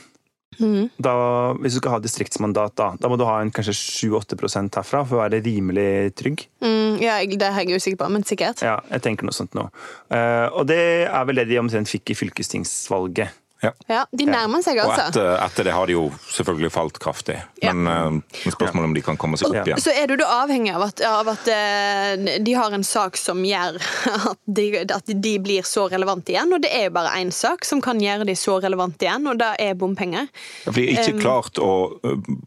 [0.58, 0.88] mm.
[1.02, 1.14] da,
[1.60, 3.74] Hvis du skal ha distriktsmandat, da, da må du ha en kanskje
[4.10, 6.46] 7-8% herfra for å være rimelig trygg?
[6.64, 8.64] Mm, ja, Det er jeg usikker på, men sikkert.
[8.66, 9.68] Ja, jeg tenker noe sånt nå.
[10.10, 13.39] og det er vel det de omtrent fikk i fylkestingsvalget.
[13.60, 13.72] Ja.
[13.86, 14.04] ja.
[14.10, 15.02] De nærmer seg, altså.
[15.02, 17.36] Og etter, etter, det har de jo selvfølgelig falt kraftig.
[17.60, 17.74] Ja.
[17.74, 19.82] Men uh, spørsmålet om de kan komme seg opp igjen.
[19.82, 23.42] Så er du da avhengig av at, av at uh, de har en sak som
[23.44, 23.76] gjør
[24.32, 26.54] at de, at de, blir så relevante igjen.
[26.56, 29.40] Og det er jo bare én sak som kan gjøre de så relevante igjen, og
[29.42, 30.30] det er bompenger.
[30.64, 31.72] Ja, for de har ikke um, klart å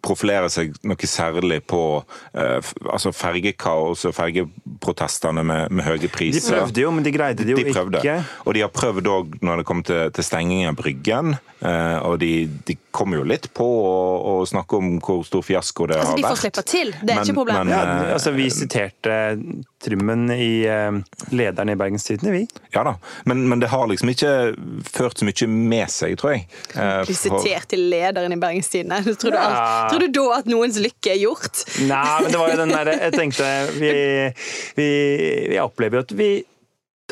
[0.05, 6.41] profilere seg noe særlig på uh, altså fergekaos og fergeprotestene med, med høye priser.
[6.41, 8.17] De prøvde jo, men de greide det jo de ikke.
[8.47, 11.35] Og de har prøvd òg når det kom til, til stenging av brygge Bryggen.
[11.59, 15.87] Eh, og de, de kommer jo litt på å, å, snakke om hvor stor fiasko
[15.87, 16.23] det altså, har vært.
[16.23, 17.71] De får slippe til, det er men, ikke problemet.
[17.71, 19.19] Ja, eh, altså, vi siterte
[19.83, 20.63] Trymmen i
[21.35, 22.43] lederen i Bergens Tidende, vi.
[22.75, 22.93] Ja da,
[23.27, 24.31] men, men, det har liksom ikke
[24.87, 26.45] ført så mye med seg, tror jeg.
[26.75, 29.01] Eh, Bli sitert til lederen i Bergens Tidende.
[29.23, 29.89] Tror, ja.
[29.91, 31.63] tror, du da at noens lykke er gjort?
[31.87, 33.91] Nei, men det var jo den derre Jeg tenkte vi,
[34.75, 34.87] vi,
[35.53, 36.31] vi opplever jo at vi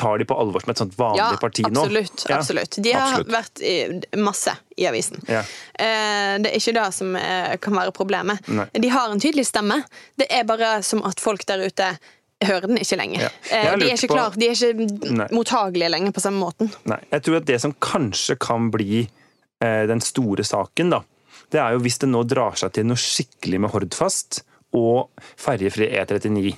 [0.01, 1.83] tar de på alvor som et sånt vanlig ja, parti nå.
[1.83, 2.25] Absolutt.
[2.29, 2.77] Ja, absolutt.
[2.81, 3.33] De har absolutt.
[3.35, 3.75] vært i,
[4.19, 5.21] masse i avisen.
[5.29, 5.43] Ja.
[5.73, 8.49] Eh, det er ikke det som eh, kan være problemet.
[8.49, 8.65] Nei.
[8.81, 9.81] De har en tydelig stemme.
[10.17, 11.93] Det er bare som at folk der ute
[12.41, 13.27] hører den ikke lenger.
[13.27, 13.31] Ja.
[13.57, 15.27] Eh, de er ikke, klar, de er ikke Nei.
[15.35, 16.71] mottagelige lenger på samme måten.
[16.89, 16.99] Nei.
[17.13, 21.03] Jeg tror at det som kanskje kan bli eh, den store saken, da,
[21.51, 24.41] det er jo hvis det nå drar seg til noe skikkelig med Hordfast
[24.77, 26.55] og ferjefri E39.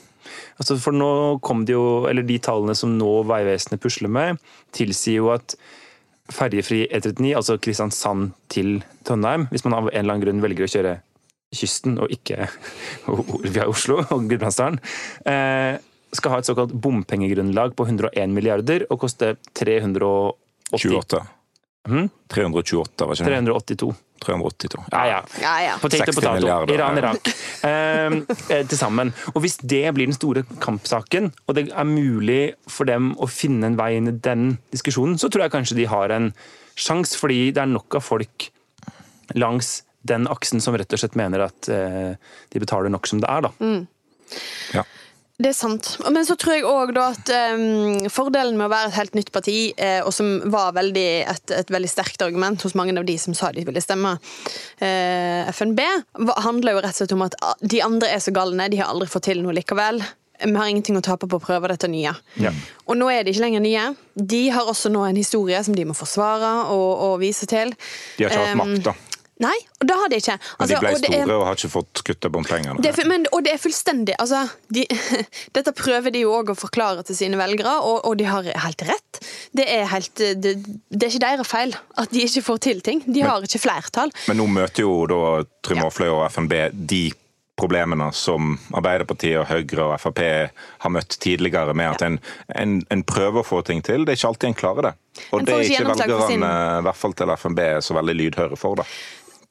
[0.61, 1.11] Altså for nå
[1.45, 4.41] kom det jo, eller De tallene som nå Vegvesenet pusler med,
[4.75, 5.55] tilsier jo at
[6.33, 10.71] ferjefri E39, altså Kristiansand til Trondheim, hvis man av en eller annen grunn velger å
[10.71, 10.93] kjøre
[11.53, 12.47] kysten og ikke
[13.53, 14.79] via Oslo og Gudbrandsdalen,
[15.29, 15.81] eh,
[16.13, 20.39] skal ha et såkalt bompengegrunnlag på 101 milliarder og koste 380
[20.73, 21.21] 28.
[21.89, 22.09] Hmm?
[22.31, 23.39] 328, var ikke det?
[23.43, 23.89] 382.
[24.23, 24.83] 382.
[24.91, 25.19] Ja, ja.
[25.41, 25.75] ja, ja.
[25.81, 26.73] Potet og potato.
[26.73, 27.31] Iran, Irak.
[27.67, 29.13] Ehm, eh, til sammen.
[29.33, 33.71] Og hvis det blir den store kampsaken, og det er mulig for dem å finne
[33.71, 36.31] en vei inn i den diskusjonen, så tror jeg kanskje de har en
[36.79, 38.49] sjanse, fordi det er nok av folk
[39.39, 42.15] langs den aksen som rett og slett mener at eh,
[42.51, 43.53] de betaler nok som det er, da.
[43.63, 43.85] Mm.
[44.75, 44.83] Ja.
[45.41, 45.87] Det er sant.
[46.13, 49.57] Men så tror jeg òg at um, fordelen med å være et helt nytt parti,
[49.81, 53.33] eh, og som var veldig, et, et, veldig sterkt argument hos mange av de som
[53.37, 54.11] sa de ville stemme
[54.77, 55.81] eh, FNB,
[56.45, 58.93] handler jo rett og slett om at ah, de andre er så galne, de har
[58.93, 60.03] aldri fått til noe likevel.
[60.43, 62.13] Vi har ingenting å tape på å prøve dette nye.
[62.37, 62.53] Ja.
[62.85, 63.87] Og nå er de ikke lenger nye.
[64.13, 67.73] De har også nå en historie som de må forsvare og, og vise til.
[68.19, 68.95] De har ikke hatt makt, da.
[69.43, 70.35] Nei, og det har de ikke.
[70.37, 73.23] Altså, men de altså, ble og store er, og har ikke fått kutta bompengene.
[73.33, 74.85] og det er fullstendig altså, de,
[75.55, 78.85] Dette prøver de jo òg å forklare til sine velgere, og, og de har helt
[78.87, 79.23] rett.
[79.55, 83.03] Det er, helt, det, det er ikke deres feil at de ikke får til ting.
[83.07, 84.13] De men, har ikke flertall.
[84.29, 85.19] Men nå møter jo da
[85.65, 87.03] Trym Aafløy og FNB de
[87.59, 90.21] problemene som Arbeiderpartiet, og Høyre og Frp
[90.83, 92.19] har møtt tidligere, med at en,
[92.57, 94.05] en, en, prøver å få ting til.
[94.05, 94.93] Det er ikke alltid en klarer det.
[95.29, 98.81] Og det er ikke velgerne, i hvert fall til FNB, så veldig lydhøre for.
[98.81, 98.87] det.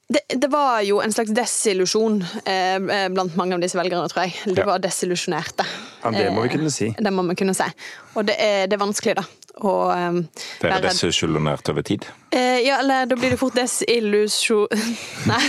[0.07, 4.25] Det, det, var jo en slags desillusjon eh, eh, blant mange av disse velgerne, tror
[4.25, 4.35] jeg.
[4.51, 4.65] Det ja.
[4.67, 5.65] var desillusjonerte.
[6.03, 6.89] Ja, det må vi kunne si.
[6.91, 7.69] Eh, det må vi kunne si.
[8.13, 9.23] Og det er, det er vanskelig, da.
[9.63, 10.19] Og, um,
[10.59, 12.05] det er desillusjonert over tid?
[12.33, 14.67] Eh, ja, eller da blir det fort desillusjon...
[15.31, 15.41] Nei.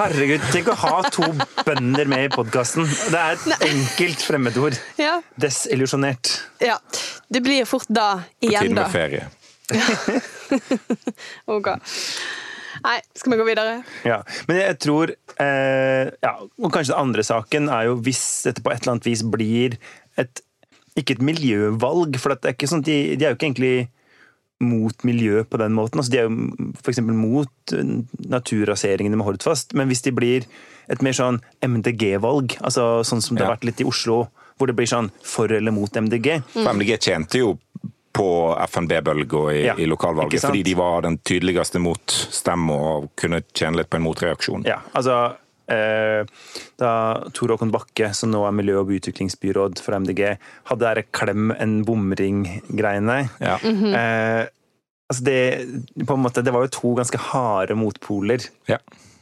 [0.00, 1.30] Herregud, tenk å ha to
[1.68, 2.88] bønder med i podkasten.
[2.88, 3.60] Det er et Nei.
[3.70, 4.80] enkelt fremmedord.
[4.98, 5.20] Ja.
[5.38, 6.34] Desillusjonert.
[6.64, 6.80] Ja.
[7.30, 8.88] Det blir fort da igjen, da.
[8.88, 9.30] På tide med ferie.
[11.56, 11.76] ok.
[12.84, 13.80] Nei, skal vi gå videre?
[14.08, 18.64] Ja, Men jeg tror eh, ja, Og kanskje den andre saken er jo hvis dette
[18.64, 19.76] på et eller annet vis blir
[20.20, 20.42] et
[20.98, 23.74] Ikke et miljøvalg, for det er ikke sånn de, de er jo ikke egentlig
[24.60, 26.02] mot miljø på den måten.
[26.02, 26.98] Altså, de er jo f.eks.
[27.00, 27.72] mot
[28.34, 30.44] naturraseringene med Hordfast, men hvis de blir
[30.90, 32.58] et mer sånn MDG-valg.
[32.60, 34.24] Altså sånn som det har vært litt i Oslo,
[34.58, 36.42] hvor det blir sånn for eller mot MDG.
[36.52, 37.54] For MDG tjente jo
[38.12, 38.26] på
[38.68, 43.90] FNB-bølga i, Ja, i lokalvalget, fordi de var den tydeligste motstemma og kunne tjene litt
[43.92, 44.64] på en motreaksjon.
[44.66, 45.18] Ja, altså
[45.70, 46.24] eh,
[46.80, 46.92] Da
[47.36, 50.24] Tor Håkon Bakke, som nå er miljø- og byutviklingsbyråd for MDG,
[50.72, 53.54] hadde der klem en bomring-greiene Ja.
[53.62, 54.48] eh,
[55.10, 55.38] altså det,
[56.06, 58.42] på en måte, det var jo to ganske harde motpoler.
[58.70, 58.78] Ja.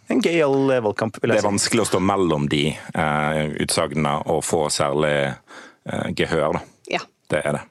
[0.09, 1.51] En gøyal eh, valgkamp, vil Det er si.
[1.51, 6.63] vanskelig å stå mellom de eh, utsagnene og få særlig eh, gehør, da.
[6.97, 7.05] Ja.
[7.29, 7.65] Det er det.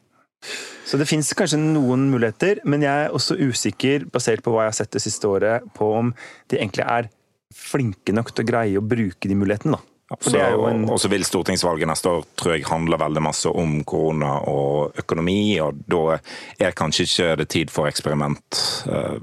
[0.88, 4.72] Så det fins kanskje noen muligheter, men jeg er også usikker, basert på hva jeg
[4.72, 6.14] har sett det siste året, på om
[6.48, 7.10] de egentlig er
[7.58, 9.76] flinke nok til å greie å bruke de mulighetene.
[9.76, 9.94] da.
[10.08, 14.96] En Og så vil stortingsvalget neste år tror jeg handle veldig masse om korona og
[15.02, 16.22] økonomi, og da
[16.64, 19.20] er kanskje ikke det tid for eksperiment, eh,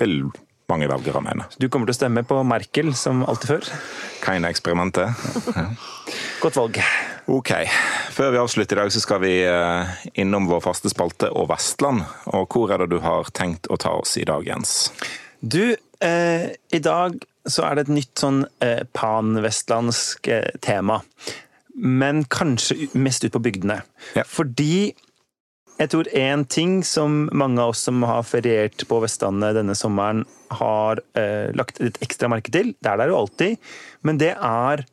[0.00, 0.22] vil
[0.72, 1.44] mange velgere mene.
[1.60, 3.68] Du kommer til å stemme på Merkel, som alltid før.
[4.32, 5.12] Er eksperimentet?
[6.40, 6.80] Godt valg.
[7.28, 7.52] Ok.
[8.12, 12.02] Før vi avslutter i dag, så skal vi eh, innom vår faste spalte og Vestland.
[12.36, 14.90] Og hvor er det du har tenkt å ta oss i dag, Jens?
[15.40, 15.72] Du,
[16.04, 17.16] eh, i dag
[17.48, 21.00] så er det et nytt sånn eh, pan-vestlandsk eh, tema.
[21.72, 23.80] Men kanskje mest ut på bygdene.
[24.18, 24.26] Ja.
[24.28, 24.92] Fordi
[25.80, 30.26] jeg tror én ting som mange av oss som har feriert på Vestlandet denne sommeren,
[30.52, 33.72] har eh, lagt litt ekstra merke til, det er der jo alltid,
[34.04, 34.84] men det er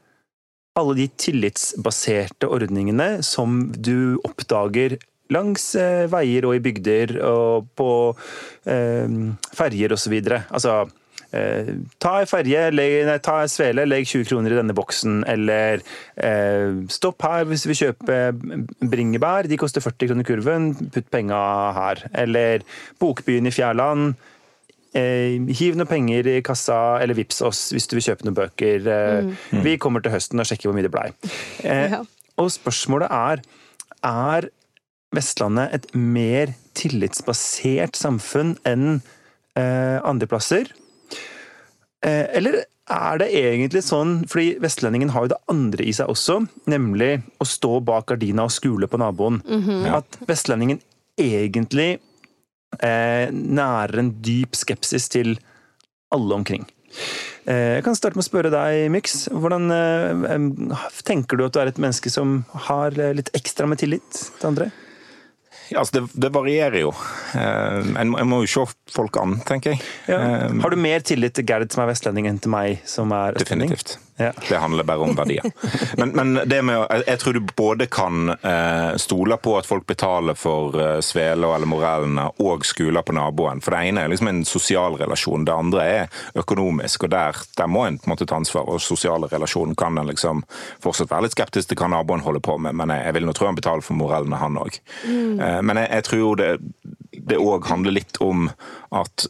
[0.79, 4.97] alle de tillitsbaserte ordningene som du oppdager
[5.33, 7.91] langs eh, veier og i bygder og på
[8.69, 9.19] eh,
[9.55, 10.15] ferjer osv.
[10.31, 10.73] Altså
[11.35, 15.83] eh, ta ei ferje, nei, ta ei svele, legg 20 kroner i denne boksen, eller
[16.17, 18.33] eh, stopp her hvis vi kjøper
[18.89, 21.43] bringebær, de koster 40 kroner kurven, putt penga
[21.77, 22.03] her.
[22.25, 22.65] Eller
[23.01, 24.17] Bokbyen i Fjærland.
[24.97, 28.87] Eh, hiv noen penger i kassa, eller vips oss hvis du vil kjøpe noen bøker.
[28.89, 31.11] Eh, Vi kommer til høsten og sjekker hvor mye det blei.
[31.63, 32.03] Eh, Ja.
[32.39, 33.41] Og spørsmålet er
[34.01, 34.49] er
[35.11, 39.01] Vestlandet et mer tillitsbasert samfunn enn
[39.57, 40.69] eh, andre plasser?
[42.05, 46.39] Eh, eller er det egentlig sånn, fordi vestlendingen har jo det andre i seg også,
[46.69, 49.41] nemlig å stå bak gardina og skule på naboen,
[49.93, 50.79] at vestlendingen
[51.19, 51.99] egentlig
[52.79, 55.33] nærer en dyp skepsis til
[56.15, 56.65] alle omkring.
[57.45, 59.27] Eh, Jeg kan starte med å spørre deg, Myx.
[59.33, 63.81] Hvordan eh, tenker du at du er et menneske som har eh, litt ekstra med
[63.81, 64.69] tillit til andre?
[65.69, 66.93] Ja, altså det, det varierer jo.
[67.33, 69.83] Jeg En, en må jo se folk an, tenker jeg.
[70.09, 73.37] Eh, Har du mer tillit til Gerd som er vestlending, enn til meg som er
[73.37, 73.69] østlending?
[73.73, 73.99] Definitivt.
[74.19, 74.33] Ja.
[74.49, 75.45] Det handler bare om verdier.
[75.97, 79.85] Men, men det med, jeg, jeg tror du både kan eh, stole på at folk
[79.87, 83.61] betaler for eh, svela eller morellene, og skuler på naboen.
[83.63, 87.07] For det ene er liksom en sosial relasjon, det andre er økonomisk.
[87.07, 88.67] og Der, der må en på en måte ta ansvar.
[88.67, 90.43] Og sosiale relasjonen kan en liksom
[90.83, 93.37] fortsatt være litt skeptisk til hva naboen holder på med, men jeg, jeg vil nå
[93.39, 94.81] tro han betaler for morellene, han òg.
[95.07, 96.43] Eh, men jeg, jeg tror
[97.29, 98.47] det òg handler litt om
[98.95, 99.27] at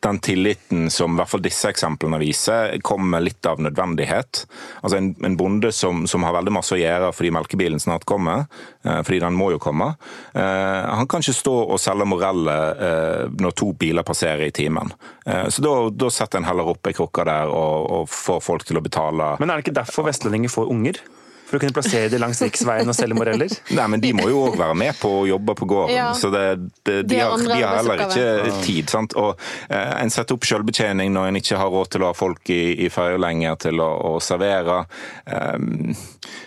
[0.00, 4.44] den tilliten som i hvert fall disse eksemplene viser, kommer litt av nødvendighet.
[4.82, 8.46] Altså En, en bonde som, som har veldig masse å gjøre fordi melkebilen snart kommer,
[8.84, 9.92] eh, fordi den må jo komme,
[10.34, 14.90] eh, han kan ikke stå og selge moreller eh, når to biler passerer i timen.
[15.26, 18.66] Eh, så da, da setter en heller opp ei krukke der og, og får folk
[18.66, 21.02] til å betale Men er det ikke derfor vestlendinger får unger?
[21.48, 23.52] For å kunne plassere dem langs riksveien og selge moreller?
[23.78, 25.94] Nei, men de må jo òg være med på å jobbe på gården.
[25.96, 26.10] Ja.
[26.16, 26.44] Så det,
[26.84, 28.90] det, de, De har de har heller ikke tid.
[28.92, 29.16] sant?
[29.16, 29.40] Og
[29.72, 32.60] eh, En setter opp selvbetjening når en ikke har råd til å ha folk i,
[32.84, 34.82] i ferja lenger til å, å servere.
[35.24, 35.94] Um,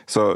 [0.06, 0.28] så,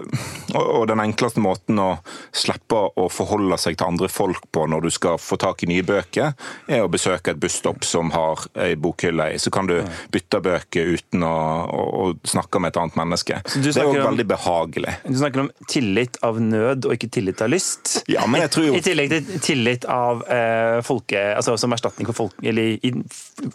[0.55, 1.89] og, og den enkleste måten å
[2.35, 5.85] slippe å forholde seg til andre folk på når du skal få tak i nye
[5.85, 6.33] bøker,
[6.71, 9.39] er å besøke et busstopp som har ei bokhylle i.
[9.41, 9.77] Så kan du
[10.13, 11.35] bytte bøker uten å,
[11.69, 13.41] å, å snakke med et annet menneske.
[13.53, 14.54] du Det er òg veldig behagelig.
[15.03, 17.97] Du snakker om tillit av nød og ikke tillit av lyst.
[18.11, 22.09] Ja, men jeg tror jo I tillegg til tillit av eh, folke, altså som erstatning
[22.09, 22.93] for folk, eller i,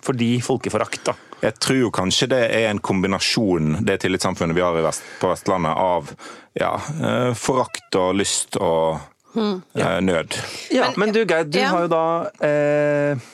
[0.05, 1.03] fordi folkeforakt.
[1.11, 1.17] da.
[1.45, 5.31] Jeg tror jo kanskje det er en kombinasjon, det tillitssamfunnet vi har i vest, på
[5.33, 6.13] Vestlandet, av
[6.59, 9.01] ja, eh, forakt og lyst og
[9.37, 10.39] eh, nød.
[10.75, 11.73] Ja, men, du Geir, du ja.
[11.75, 12.05] har jo da
[12.45, 13.29] eh,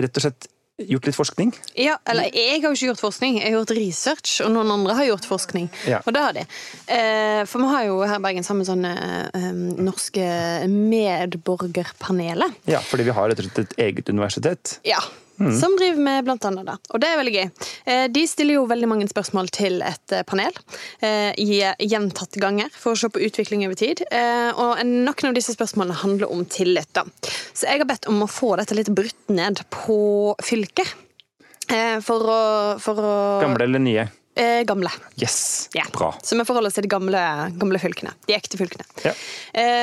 [0.00, 1.52] rett og slett gjort litt forskning.
[1.78, 4.96] Ja, eller jeg har jo ikke gjort forskning, jeg har gjort research, og noen andre
[4.98, 5.68] har gjort forskning.
[5.86, 6.00] Ja.
[6.02, 6.44] Og det har de.
[6.90, 8.94] Eh, for vi har jo her i Bergen sammen sånne
[9.30, 10.24] eh, norske
[10.70, 12.58] medborgerpanelet.
[12.70, 14.78] Ja, fordi vi har rett og slett et eget universitet.
[14.88, 14.98] Ja.
[15.34, 16.76] Som driver med blant annet det.
[16.94, 17.48] Og det er veldig gøy.
[17.90, 20.54] Eh, De stiller jo veldig mange spørsmål til et eh, panel
[21.02, 21.60] eh, i
[21.90, 24.04] gjentatte ganger for å se på utvikling over tid.
[24.54, 26.90] Og noen av disse spørsmålene handler om tillit.
[26.94, 27.02] da.
[27.52, 30.86] Så jeg har bedt om å få dette litt brutt ned på fylker.
[31.68, 32.40] Eh, For å,
[32.82, 34.06] for å Gamle eller nye?
[34.36, 34.90] Eh, gamle.
[35.20, 35.70] Yes.
[35.74, 35.88] yeah.
[35.92, 36.14] Bra.
[36.22, 37.22] Så vi forholder oss til de gamle,
[37.60, 38.14] gamle fylkene.
[38.28, 38.86] De ekte fylkene.
[39.04, 39.14] Ja.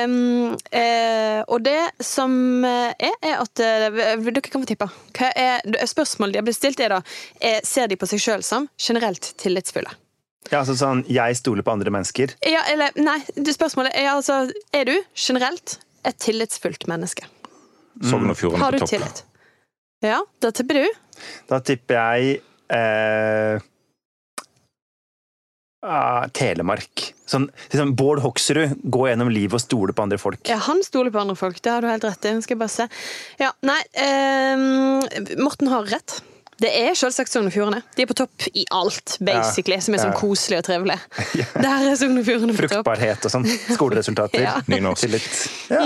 [0.04, 4.88] Um, eh, og det som er, er at uh, Dere kan få tippe.
[5.16, 7.02] Hva er, spørsmålet de har blitt stilt, er da
[7.40, 9.92] er, Ser de på seg sjøl som generelt tillitsfulle?
[10.50, 12.34] Ja, altså sånn, Jeg stoler på andre mennesker.
[12.48, 14.44] Ja, eller Nei, det spørsmålet er altså
[14.74, 15.78] Er du generelt
[16.08, 17.28] et tillitsfullt menneske?
[18.02, 19.22] Sogn og Fjordane Har du tillit?
[20.02, 20.86] Ja, da tipper du.
[21.46, 22.40] Da tipper jeg
[22.74, 23.62] eh,
[25.82, 27.12] ah, Telemark.
[27.28, 30.42] Sånn, liksom Bård Hoksrud går gjennom livet og stoler på andre folk.
[30.48, 31.62] Ja, han stoler på andre folk.
[31.64, 32.34] Det har du helt rett i.
[32.44, 32.88] Skal jeg bare se.
[33.40, 36.20] Ja, nei uh, Morten har rett.
[36.62, 37.80] Det er selvsagt Sogn og Fjordane.
[37.96, 40.98] De er på topp i alt, basically, som er sånn koselig og trivelig.
[41.64, 42.76] Der er Sogn og Fjordane på topp.
[42.76, 43.48] Fruktbarhet og sånn.
[43.72, 44.44] Skoleresultater.
[44.46, 44.54] Ja.
[44.70, 45.06] Nynorsk.
[45.06, 45.26] Tillit.
[45.70, 45.82] Ja.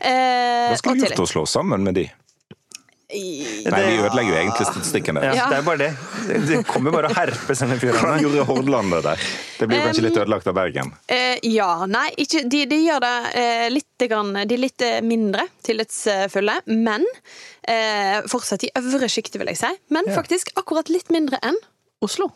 [0.00, 2.04] Eh, Hva skulle du gjort å slå sammen med de?
[3.16, 5.32] Nei, vi ødelegger jo egentlig statistikken Ja.
[5.36, 5.48] Ja.
[5.50, 5.90] Det er bare det.
[6.48, 9.26] Det kommer bare å herpe Sogn og Hvordan gjorde Hordaland det der?
[9.58, 10.92] Det blir kanskje litt ødelagt av Bergen.
[11.08, 14.98] Eh, ja, nei, ikke, de, de gjør det eh, litt grann, De er litt eh,
[15.04, 17.06] mindre tillitsfulle, men
[17.66, 19.72] eh, fortsatt i øvre sjiktet, vil jeg si.
[19.94, 20.18] Men Ja.
[20.20, 21.56] faktisk akkurat litt mindre enn
[22.04, 22.30] Oslo.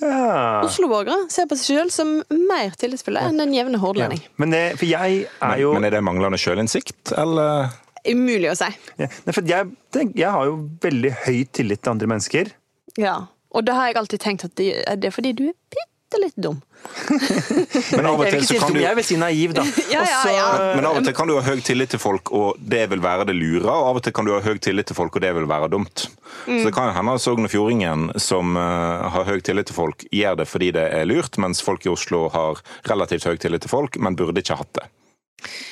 [0.00, 0.62] Ja.
[0.64, 2.12] Oslo-borgere ser på seg selv som
[2.48, 4.08] mer tillitsfulle enn den jevne Ja.
[4.40, 7.68] Men, det, er jo Men er det manglende sjølinnsikt, eller?
[8.12, 8.70] Umulig å si.
[9.00, 9.70] ja, nei, for jeg,
[10.18, 12.52] jeg har jo veldig høy tillit til andre mennesker.
[12.98, 13.18] Ja.
[13.50, 16.36] Og da har jeg alltid tenkt at det, det er fordi du er bitte litt
[16.42, 16.60] dum.
[17.96, 19.64] Men av og til så kan du jeg vil si naiv, da.
[19.92, 20.46] Ja, ja, ja.
[20.78, 23.26] men av og til kan du ha høy tillit til folk, og det vil være
[23.28, 23.66] det lure.
[23.68, 25.68] Og av og til kan du ha høy tillit til folk, og det vil være
[25.72, 26.06] dumt.
[26.46, 29.76] Så det kan jo hende at Sogn og Fjordingen, som eh, har høy tillit til
[29.76, 33.66] folk, gjør det fordi det er lurt, mens folk i Oslo har relativt høy tillit
[33.66, 34.88] til folk, men burde ikke hatt det.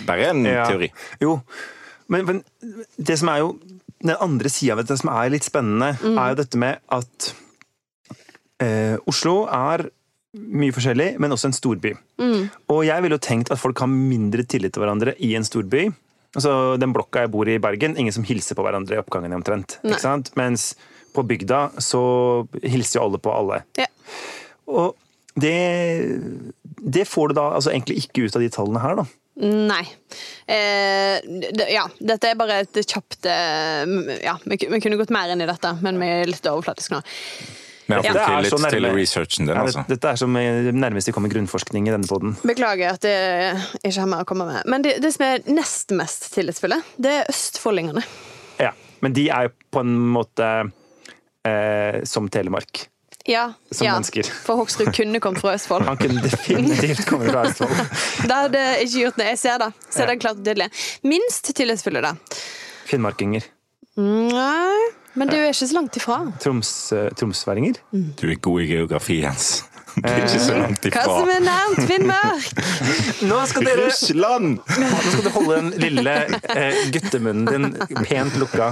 [0.04, 0.66] Det er en Ja.
[0.68, 0.90] teori.
[1.22, 1.38] Jo,
[2.08, 2.42] men, men
[2.96, 3.52] det som er jo
[3.98, 7.32] Den andre sida av det som er litt spennende, er jo dette med at
[8.62, 9.88] eh, Oslo er
[10.38, 11.90] mye forskjellig, men også en storby.
[12.70, 15.88] Og jeg ville jo tenkt at folk har mindre tillit til hverandre i en storby.
[16.36, 19.34] Altså, Den blokka jeg bor i i Bergen, ingen som hilser på hverandre i oppgangen
[19.34, 19.80] omtrent.
[19.82, 19.96] Nei.
[19.96, 20.30] Ikke sant?
[20.38, 20.74] Mens
[21.16, 22.02] på bygda så
[22.62, 23.62] hilser jo alle på alle.
[23.80, 23.88] Ja.
[24.68, 24.94] Og
[25.38, 25.56] det,
[26.78, 29.08] det får du da altså egentlig ikke ut av de tallene her, da.
[29.38, 29.84] Nei.
[30.50, 31.20] Eh,
[31.54, 33.84] det, ja, dette er bare et kjapt eh,
[34.24, 37.02] Ja, vi, vi kunne gått mer inn i dette, men vi er litt overflatiske nå.
[37.88, 38.96] Men jeg Det har er litt, til nærme.
[38.98, 39.84] researchen din, Ja, altså.
[39.88, 42.34] Dette er som eh, nærmest vi kommer grunnforskning i denne poden.
[42.42, 43.14] Beklager at det
[43.86, 44.66] ikke har mer å komme med.
[44.68, 48.02] Men det, det som er nest mest tillitsfulle, det er østfoldingene.
[48.60, 48.74] Ja.
[49.00, 50.46] Men de er jo på en måte
[51.46, 52.88] eh, som Telemark.
[53.28, 53.92] Ja, Som ja.
[53.98, 54.24] mennesker.
[54.44, 55.84] For Hoksrud kunne kommet fra Østfold.
[55.84, 57.74] Han kunne definitivt komme fra Østfold.
[58.28, 59.26] Det hadde ikke gjort noe.
[59.34, 59.68] Jeg ser det.
[59.92, 60.70] Ser det klart og tydelig.
[61.04, 62.14] Minst tillitsfulle, da.
[62.88, 63.44] Finnmarkinger.
[63.98, 66.20] Nei, men du er ikke så langt ifra.
[66.40, 67.80] Troms, eh, tromsværinger.
[68.16, 69.58] Du er god i geografi, Jens.
[69.96, 72.62] Du er ikke så langt Hva som er nærmt Finnmark?
[73.28, 74.58] Nå skal dere Russland!
[74.78, 76.16] Nå skal du holde den lille
[76.54, 78.70] eh, guttemunnen din pent lukka.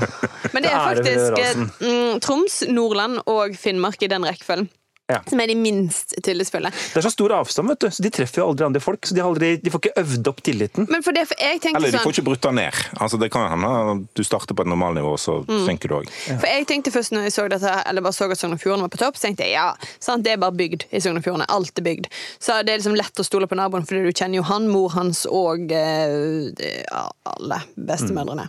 [0.52, 4.68] Men det er faktisk mm, Troms, Nordland og Finnmark i den rekkefølgen.
[5.06, 5.20] Ja.
[5.30, 6.72] Som er de minst tillitsfulle.
[6.74, 9.06] Det er så stor avstand, vet du, så de treffer jo aldri andre folk.
[9.06, 10.88] Så de, har aldri, de får ikke øvd opp tilliten.
[10.90, 12.80] Men for det, for jeg tenkte Eller de får sånn ikke brutt den ned.
[12.98, 15.60] Altså, det kan jo hende du starter på et normalnivå, så Mm.
[15.68, 16.08] synker du òg.
[16.26, 18.82] For jeg tenkte først når jeg så dette, eller bare så at Sogn og Fjordane
[18.82, 19.68] var på topp, så tenkte jeg ja,
[20.02, 21.46] sant, det er bare bygd i Sogn og Fjordane.
[21.54, 22.08] Alt er bygd.
[22.42, 24.90] Så det er liksom lett å stole på naboen, fordi du kjenner jo han, mor
[24.96, 26.50] hans og eh,
[26.90, 27.04] ja,
[27.36, 28.48] alle bestemødrene.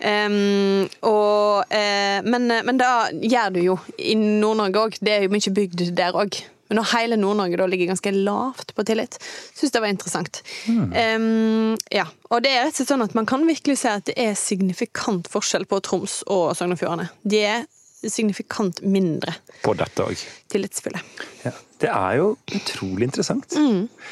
[0.00, 4.98] Um, og, uh, men, men da gjør du jo i Nord-Norge òg.
[5.04, 6.38] Det er jo mye bygd der òg.
[6.68, 9.14] Men når hele Nord-Norge da ligger ganske lavt på tillit,
[9.56, 10.42] syns det var interessant.
[10.68, 14.04] Um, ja, Og det er rett og slett sånn at man kan virkelig se at
[14.10, 17.08] det er signifikant forskjell på Troms og Sogn og Fjordane.
[17.24, 17.64] De er
[18.04, 19.32] signifikant mindre
[19.64, 20.20] På dette òg.
[20.52, 21.00] tillitsfulle.
[21.46, 21.54] Ja.
[21.78, 23.54] Det er jo utrolig interessant.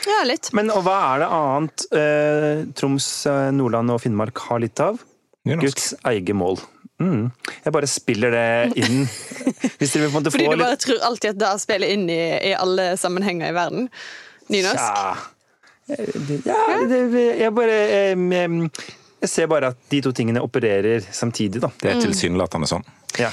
[0.07, 0.49] Ja, litt.
[0.57, 5.01] Men og hva er det annet eh, Troms, eh, Nordland og Finnmark har litt av?
[5.47, 5.67] Nynorsk.
[5.67, 6.59] Guds eget mål.
[7.03, 7.31] Mm.
[7.65, 8.47] Jeg bare spiller det
[8.81, 9.03] inn.
[9.79, 11.93] Hvis dere på en måte Fordi får du bare litt tror alltid at det spiller
[11.93, 12.21] inn i,
[12.51, 13.91] i alle sammenhenger i verden.
[14.53, 14.81] Nynorsk.
[14.81, 15.17] Ja,
[16.47, 17.75] ja det, jeg bare
[18.13, 18.31] em,
[19.21, 21.71] Jeg ser bare at de to tingene opererer samtidig, da.
[21.83, 22.87] Det er tilsynelatende sånn.
[23.21, 23.31] Ja.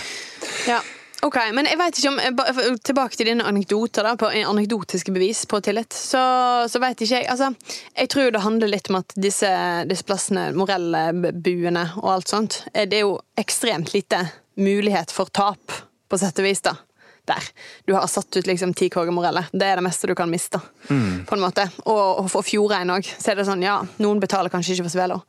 [0.68, 0.82] Ja.
[1.24, 2.39] Ok, men jeg vet ikke om
[2.84, 5.95] Tilbake til dine anekdoter, da, på anekdotiske bevis på tillit.
[5.95, 6.19] Så,
[6.69, 7.53] så vet ikke jeg Altså,
[7.95, 9.51] jeg tror det handler litt om at disse,
[9.88, 14.19] disse plassene, morellbuene og alt sånt, eh, det er jo ekstremt lite
[14.59, 15.71] mulighet for tap,
[16.11, 16.76] på sett og vis, da.
[17.24, 17.45] Der.
[17.88, 19.47] Du har satt ut liksom ti moreller.
[19.53, 20.59] Det er det meste du kan miste.
[21.24, 21.69] på en måte.
[21.86, 24.97] Og, og for fjordrein òg, så er det sånn, ja, noen betaler kanskje ikke for
[24.97, 25.21] svela,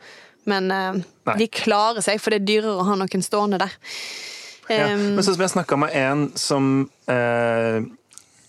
[0.51, 1.03] men eh,
[1.39, 3.79] de klarer seg, for det er dyrere å ha noen stående der.
[4.73, 4.87] Ja.
[4.97, 6.69] Men sånn som jeg snakka med en som
[7.11, 7.81] eh,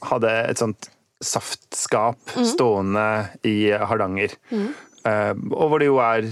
[0.06, 0.90] hadde et sånt
[1.26, 3.06] saftskap stående
[3.48, 4.36] i Hardanger.
[4.52, 6.28] Eh, og hvor det jo er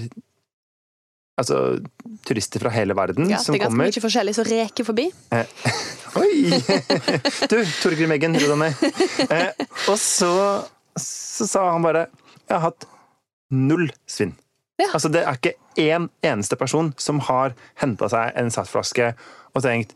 [1.40, 1.60] altså,
[2.28, 3.90] turister fra hele verden Ja, som det er ganske kommer.
[3.92, 5.08] mye forskjellig som reker forbi.
[6.22, 6.62] Oi!
[7.52, 9.28] Du, Torgrim Eggen, ro deg ned.
[9.30, 10.32] Eh, og så,
[11.00, 12.06] så sa han bare
[12.48, 12.88] Jeg har hatt
[13.54, 14.36] null svinn.
[14.82, 14.88] Ja.
[14.94, 19.12] Altså, det er ikke én eneste person som har henta seg en saftflaske
[19.54, 19.94] og tenkt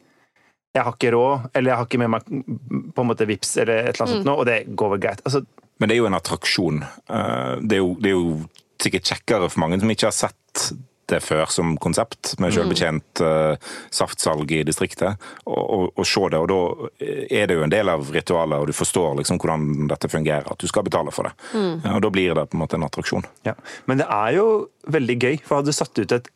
[0.78, 2.26] jeg har ikke råd, eller jeg har ikke med meg
[2.94, 5.24] på en måte vips eller et eller annet sånt nå, og det går vel greit.
[5.26, 5.42] Altså,
[5.80, 6.84] Men det er jo en attraksjon.
[6.84, 8.36] Eh, Det er jo, det er jo
[8.84, 10.68] sikkert kjekkere for mange som ikke har sett
[11.12, 13.56] det før som konsept, med selvbetjent uh,
[13.94, 16.42] saftsalg i distriktet, og se det.
[16.42, 16.60] Og da
[17.32, 20.60] er det jo en del av ritualet, og du forstår liksom hvordan dette fungerer, at
[20.60, 21.34] du skal betale for det.
[21.56, 23.28] Ja, Og da blir det på en måte en attraksjon.
[23.48, 23.56] ja.
[23.86, 24.48] Men det er jo
[24.88, 26.30] veldig gøy, for hadde du satt ut et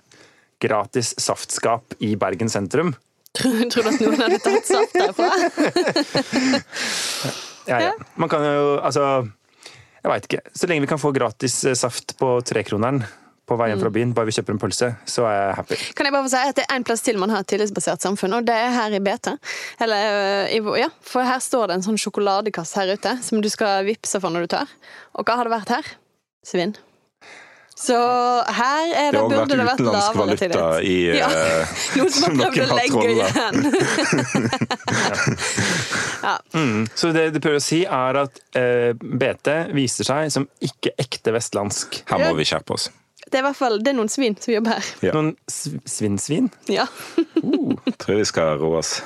[0.62, 2.94] gratis saftskap i Bergen sentrum
[3.38, 5.30] Tror, tror du at noen hadde tatt saft derfra?
[7.72, 7.94] ja, ja.
[8.20, 9.06] Man kan jo Altså,
[10.02, 10.42] jeg veit ikke.
[10.52, 13.04] Så lenge vi kan få gratis eh, saft på trekroneren
[13.52, 15.80] på veien fra byen, bare vi kjøper en pølse, så er jeg happy.
[16.00, 18.04] Kan jeg bare få si at Det er en plass til man har et tillitsbasert
[18.04, 19.34] samfunn, og det er her i BT.
[19.84, 23.84] Eller, i, ja, for her står det en sånn sjokoladekasse her ute som du skal
[23.88, 24.72] vippse for når du tør.
[25.20, 25.92] Og hva har det vært her?
[26.48, 26.74] Svinn.
[27.82, 27.96] Så
[28.54, 31.30] her er Det det, burde det vært vært utenlandsk lavere valuta i Ja.
[31.32, 33.56] eh, Noen som har prøvd noen å har legge igjen.
[36.28, 36.36] ja.
[37.00, 39.48] Så det du prøver å si, er at uh, BT
[39.78, 42.04] viser seg som ikke ekte vestlandsk.
[42.12, 42.90] Her må vi skjerpe oss.
[43.32, 44.88] Det er i hvert fall det er noen svin som jobber her.
[45.08, 45.14] Ja.
[45.16, 46.50] Noen sv- svinnsvin?
[46.68, 46.84] Ja.
[48.02, 48.98] Tror vi skal roe oss.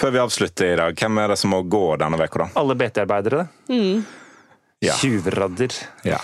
[0.00, 2.48] Før vi avslutter i dag, hvem er det som må gå denne uka, da?
[2.62, 3.44] Alle BT-arbeidere.
[4.82, 4.94] Ja.
[4.98, 5.76] Tjuvradder.
[6.08, 6.20] ja.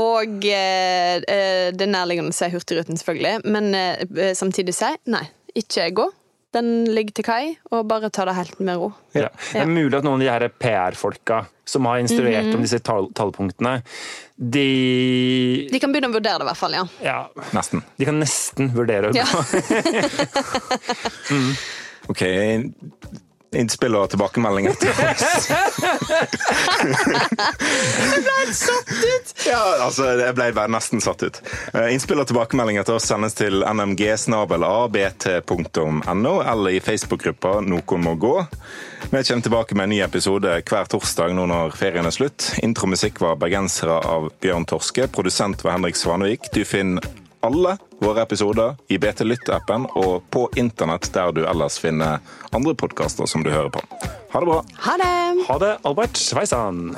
[0.00, 5.26] Og eh, eh, det er nærliggende å si Hurtigruten, selvfølgelig, men eh, samtidig si nei,
[5.60, 6.06] ikke gå.
[6.52, 8.90] Den ligger til kai, og bare ta det helt med ro.
[9.16, 9.30] Ja.
[9.52, 13.08] Det er mulig at noen av de her PR-folka som har instruert om disse tall
[13.16, 13.78] tallpunktene,
[14.36, 16.76] de De kan begynne å vurdere det, i hvert fall.
[16.76, 16.84] ja.
[17.00, 17.18] ja,
[17.56, 17.84] Nesten.
[17.96, 19.22] de kan nesten vurdere det.
[19.22, 19.28] Ja.
[21.32, 21.52] mm.
[22.12, 22.22] OK.
[23.52, 25.48] Innspill og tilbakemeldinger til oss.
[28.02, 29.32] jeg ble satt ut!
[29.44, 31.36] Ja, altså, jeg ble nesten satt ut.
[31.74, 34.74] Eh, Innspill og tilbakemeldinger til oss sendes til nmg-abt.no
[36.54, 38.36] eller i Facebook-gruppa Noen må gå.
[39.12, 42.54] Vi kommer tilbake med en ny episode hver torsdag nå når ferien er slutt.
[42.64, 45.08] Intromusikk var bergensere av Bjørn Torske.
[45.12, 46.48] Produsent var Henrik Svanvik.
[46.54, 47.04] Du finner
[47.42, 52.22] alle våre episoder i BT Lytt-appen og på internett der du ellers finner
[52.54, 53.82] andre podkaster som du hører på.
[54.32, 54.62] Ha det bra!
[54.86, 55.14] Ha det!
[55.48, 56.92] Ha det, Albert Sveisan!